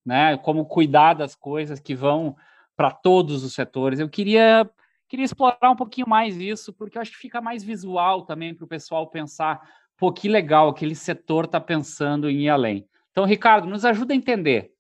né? 0.06 0.38
Como 0.38 0.66
cuidar 0.66 1.14
das 1.14 1.36
coisas 1.36 1.80
que 1.80 1.96
vão 1.96 2.36
para 2.76 2.92
todos 2.92 3.44
os 3.44 3.54
setores. 3.54 4.00
Eu 4.00 4.10
queria 4.10 4.70
queria 5.08 5.26
explorar 5.26 5.72
um 5.72 5.76
pouquinho 5.76 6.08
mais 6.08 6.38
isso, 6.38 6.72
porque 6.72 6.98
eu 6.98 7.02
acho 7.02 7.12
que 7.12 7.18
fica 7.18 7.42
mais 7.42 7.64
visual 7.64 8.22
também 8.22 8.54
para 8.54 8.64
o 8.64 8.68
pessoal 8.68 9.08
pensar, 9.08 9.60
pô, 9.98 10.14
que 10.14 10.30
legal, 10.30 10.70
aquele 10.70 10.94
setor 10.94 11.46
está 11.46 11.60
pensando 11.60 12.30
em 12.30 12.44
ir 12.44 12.50
além. 12.50 12.88
Então, 13.12 13.26
Ricardo, 13.26 13.68
nos 13.68 13.84
ajuda 13.84 14.14
a 14.14 14.16
entender 14.16 14.72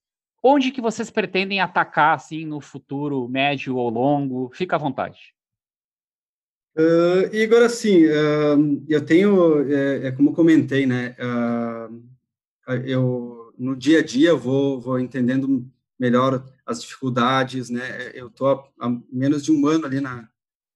onde 0.41 0.71
que 0.71 0.81
vocês 0.81 1.09
pretendem 1.09 1.59
atacar 1.59 2.15
assim 2.15 2.45
no 2.45 2.61
futuro 2.61 3.27
médio 3.27 3.75
ou 3.75 3.89
longo. 3.89 4.51
Fica 4.53 4.75
à 4.75 4.79
vontade. 4.79 5.33
Uh, 6.77 7.35
Igor, 7.35 7.63
assim, 7.63 8.05
uh, 8.05 8.85
eu 8.87 9.05
tenho, 9.05 9.69
é, 9.69 10.07
é, 10.07 10.11
como 10.11 10.33
comentei, 10.33 10.85
né, 10.85 11.15
uh, 11.19 12.73
eu 12.85 13.38
no 13.59 13.75
dia 13.75 13.99
a 13.99 14.03
dia 14.03 14.33
vou, 14.33 14.79
vou 14.79 14.97
entendendo 14.97 15.69
melhor 15.99 16.43
as 16.65 16.81
dificuldades, 16.81 17.69
né? 17.69 18.09
Eu 18.13 18.27
estou 18.27 18.63
há 18.79 18.89
menos 19.11 19.43
de 19.43 19.51
um 19.51 19.67
ano 19.67 19.85
ali 19.85 19.99
na, 19.99 20.29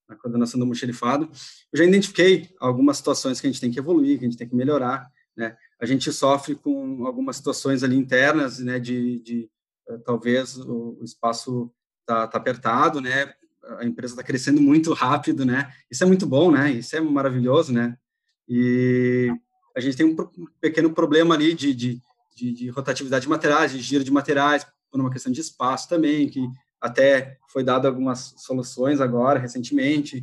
na 0.07 0.15
coordenação 0.17 0.59
do 0.59 0.65
mochilifado. 0.65 1.29
Eu 1.71 1.77
já 1.77 1.85
identifiquei 1.85 2.49
algumas 2.59 2.97
situações 2.97 3.39
que 3.39 3.47
a 3.47 3.49
gente 3.49 3.61
tem 3.61 3.71
que 3.71 3.79
evoluir, 3.79 4.19
que 4.19 4.25
a 4.25 4.29
gente 4.29 4.37
tem 4.37 4.49
que 4.49 4.55
melhorar, 4.55 5.09
né? 5.35 5.55
A 5.79 5.85
gente 5.85 6.11
sofre 6.11 6.55
com 6.55 7.07
algumas 7.07 7.37
situações 7.37 7.83
ali 7.83 7.95
internas, 7.95 8.59
né? 8.59 8.79
De, 8.79 9.19
de 9.19 9.49
eh, 9.87 9.97
talvez 10.05 10.57
o, 10.57 10.97
o 10.99 11.03
espaço 11.05 11.71
tá, 12.05 12.27
tá 12.27 12.37
apertado, 12.37 12.99
né? 12.99 13.33
A 13.79 13.85
empresa 13.85 14.13
está 14.13 14.23
crescendo 14.23 14.61
muito 14.61 14.91
rápido, 14.91 15.45
né? 15.45 15.73
Isso 15.89 16.03
é 16.03 16.07
muito 16.07 16.27
bom, 16.27 16.51
né? 16.51 16.69
Isso 16.69 16.97
é 16.97 16.99
maravilhoso, 16.99 17.71
né? 17.71 17.97
E 18.45 19.31
a 19.73 19.79
gente 19.79 19.95
tem 19.95 20.05
um 20.05 20.15
pequeno 20.59 20.93
problema 20.93 21.33
ali 21.33 21.53
de, 21.53 21.73
de 21.73 22.01
de, 22.35 22.51
de, 22.51 22.69
rotatividade 22.69 23.23
de 23.23 23.29
materiais, 23.29 23.71
de 23.71 23.79
giro 23.79 24.03
de 24.03 24.11
materiais, 24.11 24.65
por 24.91 24.99
uma 24.99 25.11
questão 25.11 25.31
de 25.31 25.41
espaço 25.41 25.89
também, 25.89 26.29
que 26.29 26.47
até 26.79 27.37
foi 27.47 27.63
dado 27.63 27.87
algumas 27.87 28.35
soluções 28.37 28.99
agora, 28.99 29.39
recentemente, 29.39 30.19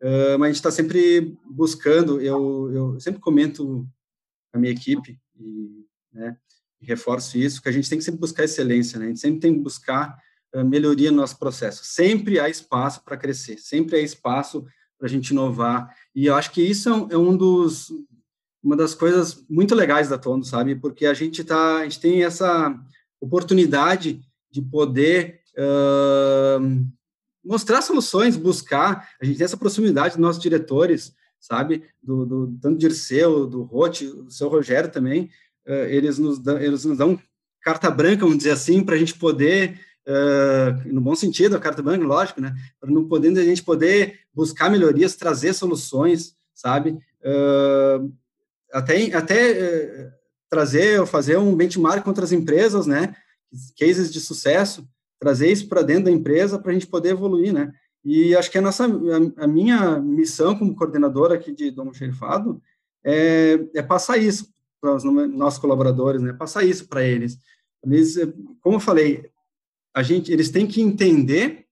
uh, 0.00 0.38
mas 0.38 0.42
a 0.42 0.46
gente 0.46 0.56
está 0.56 0.70
sempre 0.70 1.36
buscando, 1.44 2.20
eu, 2.20 2.70
eu 2.72 3.00
sempre 3.00 3.20
comento 3.20 3.86
a 4.52 4.58
minha 4.58 4.72
equipe, 4.72 5.18
e, 5.38 5.84
né, 6.12 6.36
e 6.80 6.86
reforço 6.86 7.36
isso, 7.36 7.60
que 7.60 7.68
a 7.68 7.72
gente 7.72 7.90
tem 7.90 7.98
que 7.98 8.04
sempre 8.04 8.20
buscar 8.20 8.44
excelência, 8.44 8.98
né, 8.98 9.06
a 9.06 9.08
gente 9.08 9.20
sempre 9.20 9.40
tem 9.40 9.54
que 9.54 9.60
buscar 9.60 10.16
uh, 10.54 10.64
melhoria 10.64 11.10
no 11.10 11.18
nosso 11.18 11.38
processo, 11.38 11.84
sempre 11.84 12.38
há 12.38 12.48
espaço 12.48 13.02
para 13.04 13.16
crescer, 13.16 13.58
sempre 13.58 13.96
há 13.96 14.00
espaço 14.00 14.64
para 14.96 15.08
a 15.08 15.10
gente 15.10 15.30
inovar, 15.30 15.92
e 16.14 16.26
eu 16.26 16.36
acho 16.36 16.52
que 16.52 16.62
isso 16.62 16.88
é 16.88 16.92
um, 16.94 17.08
é 17.10 17.18
um 17.18 17.36
dos, 17.36 17.92
uma 18.64 18.74
das 18.74 18.94
coisas 18.94 19.44
muito 19.48 19.74
legais 19.74 20.08
da 20.08 20.16
Tondo, 20.16 20.46
sabe? 20.46 20.74
Porque 20.74 21.04
a 21.04 21.12
gente 21.12 21.44
tá, 21.44 21.80
a 21.80 21.82
gente 21.84 22.00
tem 22.00 22.24
essa 22.24 22.74
oportunidade 23.20 24.22
de 24.50 24.62
poder 24.62 25.40
uh, 25.58 26.86
mostrar 27.44 27.82
soluções, 27.82 28.36
buscar. 28.36 29.10
A 29.20 29.24
gente 29.24 29.36
tem 29.36 29.44
essa 29.44 29.58
proximidade 29.58 30.14
dos 30.14 30.22
nossos 30.22 30.42
diretores, 30.42 31.14
sabe? 31.38 31.84
Do, 32.02 32.24
do 32.24 32.58
tanto 32.60 32.78
Dirceu, 32.78 33.46
do 33.46 33.62
Roth, 33.62 34.00
do 34.00 34.30
seu 34.30 34.48
Rogério 34.48 34.90
também. 34.90 35.30
Uh, 35.66 35.84
eles 35.90 36.18
nos 36.18 36.38
dão, 36.38 36.58
eles 36.58 36.86
nos 36.86 36.96
dão 36.96 37.20
carta 37.60 37.90
branca, 37.90 38.22
vamos 38.22 38.38
dizer 38.38 38.52
assim, 38.52 38.82
para 38.82 38.94
a 38.94 38.98
gente 38.98 39.14
poder 39.14 39.78
Uh, 40.06 40.92
no 40.92 41.00
bom 41.00 41.14
sentido, 41.14 41.56
a 41.56 41.58
carta 41.58 41.82
branca, 41.82 42.04
lógico, 42.04 42.38
né? 42.38 42.54
Para 42.78 42.90
não 42.90 43.08
podendo 43.08 43.40
a 43.40 43.42
gente 43.42 43.62
poder 43.62 44.20
buscar 44.34 44.70
melhorias, 44.70 45.16
trazer 45.16 45.54
soluções, 45.54 46.36
sabe? 46.54 46.98
Uh, 47.22 48.12
até, 48.74 49.14
até 49.14 49.50
é, 49.52 50.12
trazer 50.50 51.00
ou 51.00 51.06
fazer 51.06 51.38
um 51.38 51.54
benchmark 51.54 52.04
contra 52.04 52.24
as 52.24 52.32
empresas, 52.32 52.86
né? 52.86 53.14
Cases 53.78 54.12
de 54.12 54.20
sucesso, 54.20 54.86
trazer 55.20 55.50
isso 55.50 55.68
para 55.68 55.82
dentro 55.82 56.06
da 56.06 56.10
empresa 56.10 56.58
para 56.58 56.70
a 56.70 56.74
gente 56.74 56.88
poder 56.88 57.10
evoluir, 57.10 57.52
né? 57.52 57.72
E 58.04 58.36
acho 58.36 58.50
que 58.50 58.58
a 58.58 58.60
nossa, 58.60 58.84
a, 58.84 59.44
a 59.44 59.46
minha 59.46 59.98
missão 60.00 60.58
como 60.58 60.74
coordenadora 60.74 61.36
aqui 61.36 61.52
de 61.52 61.70
Domo 61.70 61.94
Xerifado 61.94 62.60
é, 63.04 63.60
é 63.74 63.82
passar 63.82 64.18
isso 64.18 64.52
para 64.80 64.94
os 64.94 65.04
nossos 65.04 65.60
colaboradores, 65.60 66.20
né? 66.20 66.32
Passar 66.32 66.64
isso 66.64 66.88
para 66.88 67.02
eles. 67.02 67.38
Eles, 67.82 68.16
como 68.60 68.76
eu 68.76 68.80
falei, 68.80 69.30
a 69.94 70.02
gente, 70.02 70.32
eles 70.32 70.50
têm 70.50 70.66
que 70.66 70.82
entender 70.82 71.66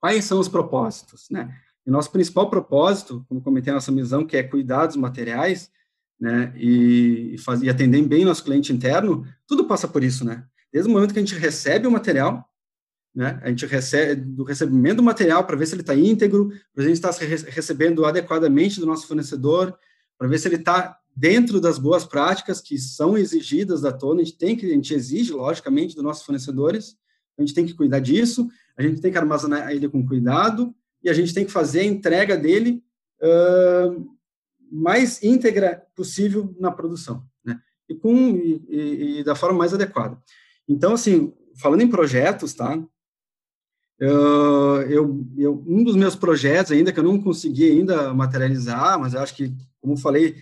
quais 0.00 0.26
são 0.26 0.38
os 0.38 0.48
propósitos, 0.48 1.28
né? 1.30 1.56
E 1.86 1.90
nosso 1.90 2.12
principal 2.12 2.50
propósito, 2.50 3.24
como 3.28 3.40
comentei 3.40 3.70
a 3.70 3.74
nossa 3.74 3.90
missão, 3.90 4.26
que 4.26 4.36
é 4.36 4.42
cuidar 4.42 4.86
dos 4.86 4.96
materiais, 4.96 5.70
né, 6.20 6.52
e, 6.56 7.36
faz, 7.38 7.62
e 7.62 7.68
atender 7.68 8.02
bem 8.02 8.24
nosso 8.24 8.44
cliente 8.44 8.72
interno, 8.72 9.26
tudo 9.46 9.66
passa 9.66 9.86
por 9.86 10.02
isso, 10.02 10.24
né? 10.24 10.44
Desde 10.72 10.90
o 10.90 10.92
momento 10.92 11.12
que 11.12 11.18
a 11.18 11.22
gente 11.22 11.34
recebe 11.34 11.86
o 11.86 11.90
material, 11.90 12.44
né, 13.14 13.40
a 13.42 13.48
gente 13.48 13.64
recebe 13.66 14.20
do 14.20 14.44
recebimento 14.44 14.96
do 14.96 15.02
material 15.02 15.44
para 15.44 15.56
ver 15.56 15.66
se 15.66 15.74
ele 15.74 15.82
está 15.82 15.94
íntegro, 15.94 16.50
para 16.74 16.84
a 16.84 16.86
gente 16.86 16.96
estar 16.96 17.12
tá 17.12 17.24
recebendo 17.24 18.04
adequadamente 18.04 18.80
do 18.80 18.86
nosso 18.86 19.06
fornecedor, 19.06 19.76
para 20.18 20.28
ver 20.28 20.38
se 20.38 20.48
ele 20.48 20.56
está 20.56 20.98
dentro 21.16 21.60
das 21.60 21.78
boas 21.78 22.04
práticas 22.04 22.60
que 22.60 22.78
são 22.78 23.16
exigidas 23.18 23.80
da 23.80 23.92
Tona. 23.92 24.20
A 24.20 24.24
gente 24.24 24.38
tem 24.38 24.56
que, 24.56 24.66
a 24.66 24.74
gente 24.74 24.94
exige, 24.94 25.32
logicamente, 25.32 25.94
dos 25.94 26.04
nossos 26.04 26.24
fornecedores, 26.24 26.96
a 27.36 27.42
gente 27.42 27.54
tem 27.54 27.66
que 27.66 27.74
cuidar 27.74 28.00
disso, 28.00 28.48
a 28.76 28.82
gente 28.82 29.00
tem 29.00 29.10
que 29.10 29.18
armazenar 29.18 29.70
ele 29.70 29.88
com 29.88 30.06
cuidado 30.06 30.74
e 31.02 31.08
a 31.08 31.12
gente 31.12 31.32
tem 31.32 31.44
que 31.44 31.50
fazer 31.50 31.80
a 31.80 31.84
entrega 31.84 32.36
dele 32.36 32.82
uh, 33.22 34.17
mais 34.70 35.22
íntegra 35.22 35.84
possível 35.94 36.54
na 36.58 36.70
produção, 36.70 37.24
né? 37.44 37.60
E, 37.88 37.94
com, 37.94 38.36
e, 38.36 38.64
e, 38.68 39.20
e 39.20 39.24
da 39.24 39.34
forma 39.34 39.58
mais 39.58 39.72
adequada. 39.72 40.18
Então, 40.68 40.94
assim, 40.94 41.32
falando 41.56 41.82
em 41.82 41.88
projetos, 41.88 42.52
tá? 42.54 42.78
Eu, 43.98 44.82
eu, 44.82 45.26
eu, 45.36 45.64
um 45.66 45.82
dos 45.82 45.96
meus 45.96 46.14
projetos 46.14 46.70
ainda 46.70 46.92
que 46.92 47.00
eu 47.00 47.04
não 47.04 47.20
consegui 47.20 47.68
ainda 47.68 48.14
materializar, 48.14 48.98
mas 48.98 49.12
eu 49.12 49.20
acho 49.20 49.34
que, 49.34 49.52
como 49.80 49.96
falei, 49.96 50.36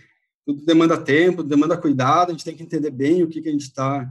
tudo 0.45 0.63
demanda 0.63 0.95
tempo, 0.95 1.41
demanda 1.41 1.75
cuidado, 1.75 2.29
a 2.29 2.31
gente 2.31 2.45
tem 2.45 2.55
que 2.55 2.63
entender 2.63 2.91
bem 2.91 3.23
o 3.23 3.27
que, 3.27 3.41
que 3.41 3.49
a 3.49 3.51
gente 3.51 3.63
está, 3.63 4.07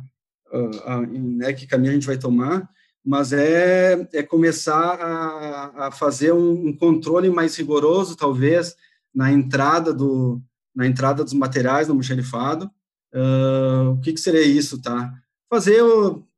uh, 0.52 1.06
né, 1.06 1.52
que 1.52 1.66
caminho 1.66 1.92
a 1.92 1.94
gente 1.94 2.06
vai 2.06 2.18
tomar, 2.18 2.68
mas 3.04 3.32
é, 3.32 4.08
é 4.12 4.22
começar 4.22 5.00
a, 5.00 5.86
a 5.86 5.90
fazer 5.92 6.32
um, 6.32 6.66
um, 6.66 6.76
controle 6.76 7.30
mais 7.30 7.56
rigoroso, 7.56 8.16
talvez, 8.16 8.76
na 9.16 9.32
entrada 9.32 9.94
do 9.94 10.40
na 10.74 10.86
entrada 10.86 11.24
dos 11.24 11.32
materiais 11.32 11.88
no 11.88 11.92
almoxarifado. 11.92 12.70
Uh, 13.14 13.92
o 13.92 14.00
que, 14.02 14.12
que 14.12 14.20
seria 14.20 14.42
isso, 14.42 14.82
tá? 14.82 15.10
Fazer, 15.48 15.80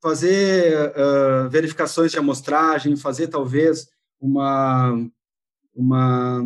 fazer 0.01 0.93
uh, 0.93 1.51
verificações 1.51 2.13
de 2.13 2.19
amostragem, 2.19 2.97
fazer 2.97 3.27
talvez 3.27 3.89
uma, 4.21 4.95
uma 5.75 6.45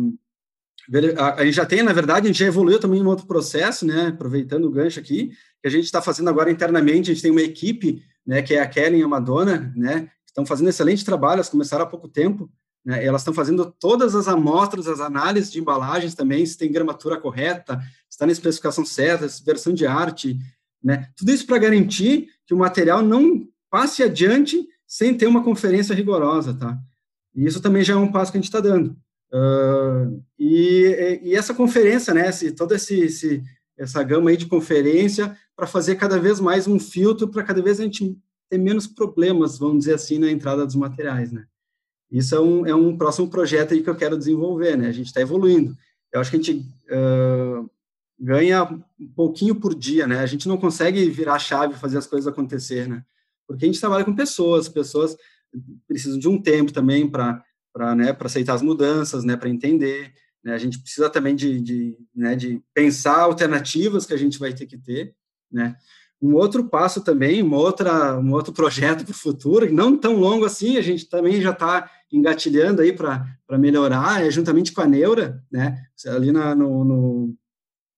a, 1.37 1.45
gente 1.45 1.55
já 1.55 1.65
tem, 1.65 1.83
na 1.83 1.93
verdade, 1.93 2.25
a 2.25 2.31
gente 2.31 2.39
já 2.39 2.47
evoluiu 2.47 2.79
também 2.79 2.99
em 2.99 3.03
um 3.03 3.07
outro 3.07 3.27
processo, 3.27 3.85
né, 3.85 4.07
aproveitando 4.07 4.65
o 4.65 4.71
gancho 4.71 4.99
aqui, 4.99 5.29
que 5.61 5.67
a 5.67 5.69
gente 5.69 5.85
está 5.85 6.01
fazendo 6.01 6.29
agora 6.29 6.51
internamente, 6.51 7.11
a 7.11 7.13
gente 7.13 7.21
tem 7.21 7.31
uma 7.31 7.41
equipe, 7.41 8.01
né, 8.25 8.41
que 8.41 8.55
é 8.55 8.61
a 8.61 8.67
Kelly 8.67 8.99
e 8.99 9.03
a 9.03 9.07
Madonna, 9.07 9.71
né, 9.75 10.09
estão 10.25 10.45
fazendo 10.45 10.69
excelente 10.69 11.05
trabalho, 11.05 11.35
elas 11.35 11.49
começaram 11.49 11.85
há 11.85 11.87
pouco 11.87 12.07
tempo, 12.07 12.49
né, 12.85 13.03
elas 13.03 13.21
estão 13.21 13.33
fazendo 13.33 13.73
todas 13.79 14.15
as 14.15 14.27
amostras, 14.27 14.87
as 14.87 14.99
análises 14.99 15.51
de 15.51 15.59
embalagens 15.59 16.13
também, 16.13 16.45
se 16.45 16.57
tem 16.57 16.71
gramatura 16.71 17.19
correta, 17.19 17.79
se 18.09 18.15
está 18.15 18.25
na 18.25 18.31
especificação 18.31 18.85
certa, 18.85 19.27
se 19.29 19.43
versão 19.43 19.73
de 19.73 19.85
arte, 19.85 20.37
né, 20.83 21.09
tudo 21.15 21.31
isso 21.31 21.45
para 21.45 21.57
garantir 21.57 22.29
que 22.45 22.53
o 22.53 22.57
material 22.57 23.01
não 23.01 23.47
passe 23.69 24.03
adiante 24.03 24.67
sem 24.85 25.15
ter 25.15 25.25
uma 25.25 25.43
conferência 25.43 25.95
rigorosa, 25.95 26.53
tá? 26.53 26.77
E 27.33 27.45
isso 27.45 27.61
também 27.61 27.83
já 27.83 27.93
é 27.93 27.97
um 27.97 28.11
passo 28.11 28.31
que 28.31 28.37
a 28.37 28.41
gente 28.41 28.49
está 28.49 28.59
dando. 28.59 28.95
Uh, 29.33 30.21
e, 30.37 31.21
e, 31.23 31.35
essa 31.35 31.53
conferência, 31.53 32.13
né, 32.13 32.29
esse, 32.29 32.51
toda 32.51 32.75
esse, 32.75 32.99
esse, 32.99 33.43
essa 33.75 34.03
gama 34.03 34.29
aí 34.29 34.37
de 34.37 34.45
conferência 34.45 35.35
para 35.55 35.65
fazer 35.65 35.95
cada 35.95 36.19
vez 36.19 36.39
mais 36.39 36.67
um 36.67 36.79
filtro 36.79 37.27
para 37.27 37.41
cada 37.41 37.59
vez 37.59 37.79
a 37.79 37.83
gente 37.83 38.15
ter 38.47 38.59
menos 38.59 38.85
problemas, 38.85 39.57
vamos 39.57 39.79
dizer 39.79 39.95
assim, 39.95 40.19
na 40.19 40.29
entrada 40.29 40.63
dos 40.63 40.75
materiais, 40.75 41.31
né. 41.31 41.45
Isso 42.13 42.35
é 42.35 42.39
um, 42.39 42.65
é 42.67 42.75
um 42.75 42.95
próximo 42.95 43.27
projeto 43.27 43.73
aí 43.73 43.81
que 43.81 43.89
eu 43.89 43.95
quero 43.95 44.17
desenvolver, 44.17 44.77
né, 44.77 44.87
a 44.87 44.91
gente 44.91 45.07
está 45.07 45.19
evoluindo. 45.19 45.75
Eu 46.13 46.21
acho 46.21 46.29
que 46.29 46.37
a 46.37 46.39
gente 46.39 46.59
uh, 46.91 47.69
ganha 48.19 48.63
um 48.63 49.07
pouquinho 49.15 49.55
por 49.55 49.73
dia, 49.73 50.05
né, 50.05 50.19
a 50.19 50.25
gente 50.27 50.47
não 50.47 50.57
consegue 50.57 51.09
virar 51.09 51.33
a 51.33 51.39
chave 51.39 51.73
fazer 51.73 51.97
as 51.97 52.05
coisas 52.05 52.31
acontecer, 52.31 52.87
né, 52.87 53.03
porque 53.47 53.65
a 53.65 53.67
gente 53.67 53.79
trabalha 53.79 54.05
com 54.05 54.15
pessoas, 54.15 54.69
pessoas 54.69 55.17
precisam 55.87 56.19
de 56.19 56.27
um 56.29 56.39
tempo 56.39 56.71
também 56.71 57.09
para 57.09 57.43
para 57.73 57.95
né, 57.95 58.15
aceitar 58.19 58.53
as 58.53 58.61
mudanças, 58.61 59.23
né, 59.23 59.35
para 59.35 59.49
entender. 59.49 60.13
Né, 60.43 60.53
a 60.53 60.57
gente 60.57 60.79
precisa 60.79 61.09
também 61.09 61.35
de, 61.35 61.59
de, 61.59 61.97
né, 62.15 62.35
de 62.35 62.61
pensar 62.73 63.21
alternativas 63.21 64.05
que 64.05 64.13
a 64.13 64.17
gente 64.17 64.37
vai 64.37 64.53
ter 64.53 64.67
que 64.67 64.77
ter. 64.77 65.15
Né. 65.51 65.75
Um 66.23 66.35
outro 66.35 66.63
passo 66.63 67.01
também, 67.01 67.43
uma 67.43 67.57
outra, 67.57 68.17
um 68.17 68.31
outro 68.31 68.53
projeto 68.53 69.03
para 69.03 69.11
o 69.11 69.13
futuro, 69.13 69.69
não 69.73 69.97
tão 69.97 70.15
longo 70.15 70.45
assim, 70.45 70.77
a 70.77 70.81
gente 70.81 71.09
também 71.09 71.41
já 71.41 71.51
está 71.51 71.91
engatilhando 72.09 72.81
aí 72.81 72.93
para 72.93 73.27
melhorar, 73.59 74.25
é 74.25 74.31
juntamente 74.31 74.71
com 74.71 74.79
a 74.79 74.87
Neura, 74.87 75.43
né, 75.51 75.83
ali 76.07 76.31
na, 76.31 76.55
no, 76.55 76.85
no 76.85 77.35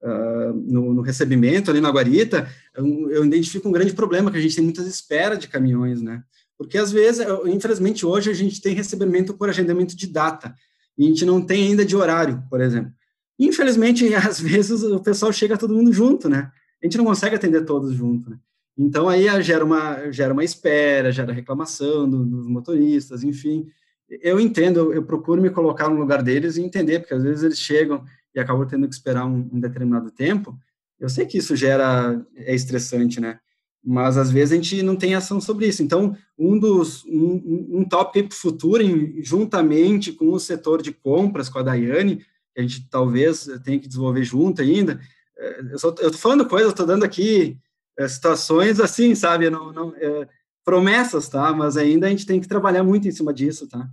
Uh, 0.04 0.54
no, 0.54 0.94
no, 0.94 1.02
recebimento 1.02 1.72
ali 1.72 1.82
na 1.82 1.90
guarita, 1.90 2.48
eu, 2.76 3.10
eu, 3.10 3.26
identifico 3.26 3.68
um 3.68 3.72
grande 3.72 3.92
problema 3.92 4.30
que 4.30 4.38
a 4.38 4.42
gente 4.42 4.56
tem 4.56 4.64
muitas 4.64 4.86
esperas 4.86 5.40
de 5.40 5.48
caminhões, 5.48 6.00
né? 6.00 6.22
Porque, 6.60 6.78
às 6.78 6.92
vezes, 6.92 7.26
infelizmente, 7.48 8.06
hoje 8.06 8.30
a 8.30 8.34
gente 8.34 8.62
tem 8.62 8.76
recebimento 8.76 9.34
por 9.34 9.50
agendamento 9.50 9.96
de 9.96 10.06
data, 10.06 10.54
e 10.96 11.06
a 11.06 11.08
gente 11.08 11.26
não 11.26 11.42
tem 11.42 11.70
ainda 11.70 11.84
de 11.84 11.96
horário, 11.96 12.44
por 12.52 12.62
exemplo. 12.62 12.92
Infelizmente, 13.40 14.06
às 14.14 14.40
vezes, 14.40 14.84
o 14.84 15.00
pessoal 15.00 15.34
chega 15.34 15.58
todo 15.58 15.74
mundo 15.74 15.92
junto, 15.92 16.30
né? 16.30 16.52
A 16.82 16.86
gente 16.86 16.98
não 16.98 17.06
consegue 17.06 17.36
atender 17.36 17.66
todos 17.66 17.94
junto, 17.94 18.30
né? 18.30 18.38
Então, 18.78 19.08
aí 19.08 19.26
gera 19.42 19.64
uma, 19.64 20.12
gera 20.12 20.34
uma 20.34 20.44
espera, 20.44 21.12
gera 21.12 21.32
reclamação 21.32 22.10
dos 22.10 22.46
motoristas, 22.48 23.24
enfim. 23.24 23.68
Eu 24.10 24.40
entendo, 24.40 24.80
eu, 24.80 24.94
eu 24.94 25.04
procuro 25.04 25.42
me 25.42 25.50
colocar 25.50 25.90
no 25.90 26.00
lugar 26.00 26.22
deles 26.22 26.58
e 26.58 26.62
entender, 26.62 27.00
porque 27.00 27.14
às 27.14 27.24
vezes 27.24 27.44
eles 27.44 27.60
chegam 27.60 28.04
e 28.34 28.40
acabam 28.40 28.68
tendo 28.68 28.88
que 28.88 28.94
esperar 28.94 29.26
um, 29.26 29.50
um 29.52 29.60
determinado 29.60 30.12
tempo. 30.12 30.58
Eu 31.00 31.08
sei 31.08 31.26
que 31.26 31.38
isso 31.38 31.56
gera, 31.56 32.22
é 32.36 32.54
estressante, 32.54 33.20
né? 33.20 33.40
mas 33.86 34.18
às 34.18 34.32
vezes 34.32 34.52
a 34.52 34.56
gente 34.56 34.82
não 34.82 34.96
tem 34.96 35.14
ação 35.14 35.40
sobre 35.40 35.68
isso. 35.68 35.84
Então, 35.84 36.18
um 36.38 36.58
dos 36.58 37.06
um, 37.06 37.80
um 37.80 37.86
tópico 37.88 38.30
para 38.30 38.36
o 38.36 38.40
futuro, 38.40 38.82
em, 38.82 39.22
juntamente 39.24 40.12
com 40.12 40.32
o 40.32 40.40
setor 40.40 40.82
de 40.82 40.92
compras, 40.92 41.48
com 41.48 41.60
a 41.60 41.62
Daiane, 41.64 42.18
que 42.18 42.60
a 42.60 42.62
gente 42.64 42.90
talvez 42.90 43.48
tenha 43.64 43.80
que 43.80 43.88
desenvolver 43.88 44.24
junto 44.24 44.62
ainda. 44.64 45.00
É, 45.38 45.62
eu 45.62 45.76
estou 45.76 46.14
falando 46.14 46.48
coisas, 46.48 46.70
estou 46.72 46.86
dando 46.86 47.04
aqui 47.04 47.58
é, 47.98 48.08
situações 48.08 48.80
assim, 48.80 49.16
sabe? 49.16 49.50
Não, 49.50 49.72
não, 49.72 49.96
é, 49.96 50.28
promessas, 50.64 51.30
tá? 51.30 51.54
Mas 51.54 51.78
ainda 51.78 52.08
a 52.08 52.10
gente 52.10 52.26
tem 52.26 52.40
que 52.40 52.48
trabalhar 52.48 52.84
muito 52.84 53.08
em 53.08 53.12
cima 53.12 53.34
disso, 53.34 53.68
tá? 53.68 53.88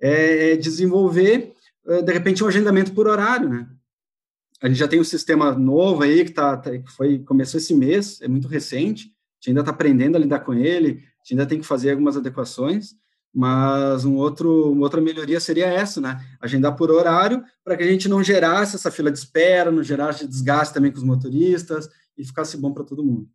É, 0.00 0.52
é 0.52 0.56
desenvolver, 0.56 1.54
é, 1.86 2.02
de 2.02 2.12
repente, 2.12 2.42
um 2.44 2.48
agendamento 2.48 2.92
por 2.92 3.06
horário, 3.06 3.48
né? 3.48 3.68
A 4.62 4.68
gente 4.68 4.78
já 4.78 4.88
tem 4.88 5.00
um 5.00 5.04
sistema 5.04 5.52
novo 5.52 6.02
aí 6.02 6.24
que, 6.24 6.30
tá, 6.30 6.56
tá 6.56 6.70
que 6.70 6.90
foi 6.90 7.18
começou 7.18 7.58
esse 7.58 7.74
mês, 7.74 8.20
é 8.22 8.28
muito 8.28 8.48
recente, 8.48 9.14
gente 9.44 9.50
ainda 9.50 9.60
está 9.60 9.72
aprendendo 9.72 10.16
a 10.16 10.18
lidar 10.18 10.40
com 10.40 10.54
ele, 10.54 10.88
a 10.88 11.22
gente 11.22 11.32
ainda 11.32 11.46
tem 11.46 11.60
que 11.60 11.66
fazer 11.66 11.90
algumas 11.90 12.16
adequações, 12.16 12.94
mas 13.34 14.04
um 14.04 14.14
outro, 14.14 14.70
uma 14.70 14.82
outra 14.82 15.00
melhoria 15.00 15.40
seria 15.40 15.66
essa, 15.66 16.00
né? 16.00 16.24
Agendar 16.40 16.76
por 16.76 16.90
horário, 16.90 17.42
para 17.64 17.76
que 17.76 17.82
a 17.82 17.86
gente 17.86 18.08
não 18.08 18.22
gerasse 18.22 18.76
essa 18.76 18.90
fila 18.90 19.10
de 19.10 19.18
espera, 19.18 19.72
não 19.72 19.82
gerasse 19.82 20.26
desgaste 20.28 20.72
também 20.72 20.92
com 20.92 20.98
os 20.98 21.04
motoristas 21.04 21.90
e 22.16 22.24
ficasse 22.24 22.56
bom 22.56 22.72
para 22.72 22.84
todo 22.84 23.04
mundo. 23.04 23.28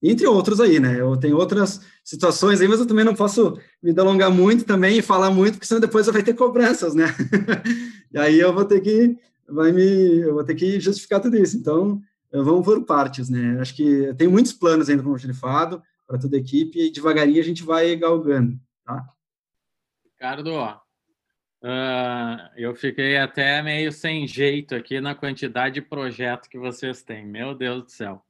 Entre 0.00 0.26
outros 0.26 0.60
aí, 0.60 0.78
né? 0.78 1.00
Eu 1.00 1.16
tenho 1.16 1.36
outras 1.36 1.80
situações 2.04 2.60
aí, 2.60 2.68
mas 2.68 2.78
eu 2.78 2.86
também 2.86 3.04
não 3.04 3.14
posso 3.14 3.58
me 3.82 3.92
delongar 3.92 4.30
muito 4.30 4.64
também 4.64 4.98
e 4.98 5.02
falar 5.02 5.30
muito, 5.30 5.54
porque 5.54 5.66
senão 5.66 5.80
depois 5.80 6.06
vai 6.06 6.22
ter 6.22 6.34
cobranças, 6.34 6.94
né? 6.94 7.06
e 8.12 8.18
aí 8.18 8.38
eu 8.38 8.52
vou 8.52 8.64
ter 8.64 8.80
que 8.80 9.18
vai 9.48 9.72
me 9.72 10.18
eu 10.18 10.34
vou 10.34 10.44
ter 10.44 10.54
que 10.54 10.78
justificar 10.78 11.20
tudo 11.20 11.36
isso. 11.36 11.56
Então, 11.56 12.00
vamos 12.32 12.64
por 12.64 12.84
partes, 12.84 13.28
né? 13.28 13.58
Acho 13.60 13.74
que 13.74 14.14
tem 14.16 14.28
muitos 14.28 14.52
planos 14.52 14.88
ainda 14.88 15.02
para 15.02 15.10
o 15.10 15.82
para 16.06 16.18
toda 16.18 16.36
a 16.36 16.40
equipe, 16.40 16.78
e 16.78 16.92
devagarinho 16.92 17.40
a 17.40 17.44
gente 17.44 17.64
vai 17.64 17.96
galgando, 17.96 18.56
tá? 18.86 19.04
Ricardo, 20.04 20.62
uh, 20.62 22.50
eu 22.56 22.74
fiquei 22.74 23.18
até 23.18 23.60
meio 23.60 23.92
sem 23.92 24.26
jeito 24.26 24.74
aqui 24.74 25.00
na 25.00 25.14
quantidade 25.14 25.74
de 25.74 25.82
projetos 25.82 26.48
que 26.48 26.58
vocês 26.58 27.02
têm, 27.02 27.26
meu 27.26 27.54
Deus 27.54 27.82
do 27.82 27.90
céu. 27.90 28.24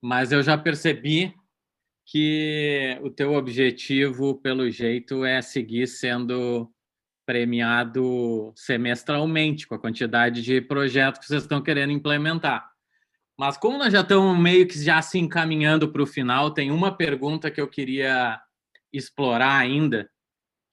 Mas 0.00 0.32
eu 0.32 0.42
já 0.42 0.58
percebi 0.58 1.32
que 2.04 2.98
o 3.02 3.10
teu 3.10 3.34
objetivo, 3.34 4.34
pelo 4.34 4.68
jeito, 4.68 5.24
é 5.24 5.40
seguir 5.40 5.86
sendo 5.86 6.68
premiado 7.24 8.52
semestralmente 8.56 9.66
com 9.66 9.76
a 9.76 9.78
quantidade 9.78 10.42
de 10.42 10.60
projetos 10.60 11.20
que 11.20 11.26
vocês 11.26 11.42
estão 11.42 11.62
querendo 11.62 11.92
implementar. 11.92 12.68
Mas 13.38 13.56
como 13.56 13.78
nós 13.78 13.92
já 13.92 14.00
estamos 14.00 14.36
meio 14.38 14.66
que 14.66 14.82
já 14.82 15.00
se 15.00 15.18
encaminhando 15.18 15.90
para 15.90 16.02
o 16.02 16.06
final, 16.06 16.50
tem 16.50 16.70
uma 16.70 16.96
pergunta 16.96 17.50
que 17.50 17.60
eu 17.60 17.68
queria 17.68 18.40
explorar 18.92 19.58
ainda, 19.58 20.08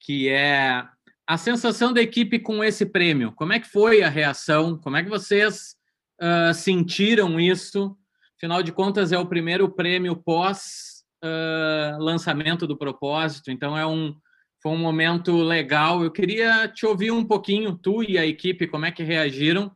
que 0.00 0.28
é 0.28 0.84
a 1.26 1.36
sensação 1.36 1.92
da 1.92 2.00
equipe 2.00 2.38
com 2.38 2.62
esse 2.62 2.86
prêmio. 2.86 3.32
Como 3.32 3.52
é 3.52 3.60
que 3.60 3.68
foi 3.68 4.02
a 4.02 4.08
reação? 4.08 4.76
Como 4.78 4.96
é 4.96 5.02
que 5.02 5.08
vocês 5.08 5.76
uh, 6.20 6.52
sentiram 6.52 7.38
isso? 7.38 7.96
Afinal 8.36 8.62
de 8.62 8.72
contas, 8.72 9.12
é 9.12 9.18
o 9.18 9.26
primeiro 9.26 9.68
prêmio 9.68 10.16
pós 10.16 11.04
uh, 11.24 12.02
lançamento 12.02 12.66
do 12.66 12.76
propósito, 12.76 13.50
então 13.50 13.76
é 13.76 13.86
um 13.86 14.14
foi 14.62 14.72
um 14.72 14.78
momento 14.78 15.34
legal. 15.38 16.04
Eu 16.04 16.10
queria 16.10 16.68
te 16.68 16.84
ouvir 16.84 17.10
um 17.10 17.24
pouquinho, 17.24 17.78
tu 17.78 18.02
e 18.02 18.18
a 18.18 18.26
equipe, 18.26 18.66
como 18.66 18.84
é 18.84 18.90
que 18.90 19.02
reagiram 19.02 19.74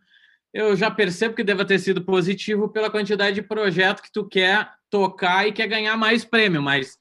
eu 0.55 0.77
já 0.77 0.89
percebo 0.89 1.35
que 1.35 1.43
deva 1.43 1.65
ter 1.65 1.81
sido 1.81 2.05
positivo 2.05 2.69
pela 2.69 2.89
quantidade 2.89 3.35
de 3.35 3.43
projeto 3.43 4.01
que 4.01 4.13
tu 4.13 4.25
quer 4.25 4.71
tocar 4.89 5.49
e 5.49 5.53
quer 5.53 5.67
ganhar 5.67 5.97
mais 5.97 6.25
prêmio, 6.25 6.63
mas 6.63 6.97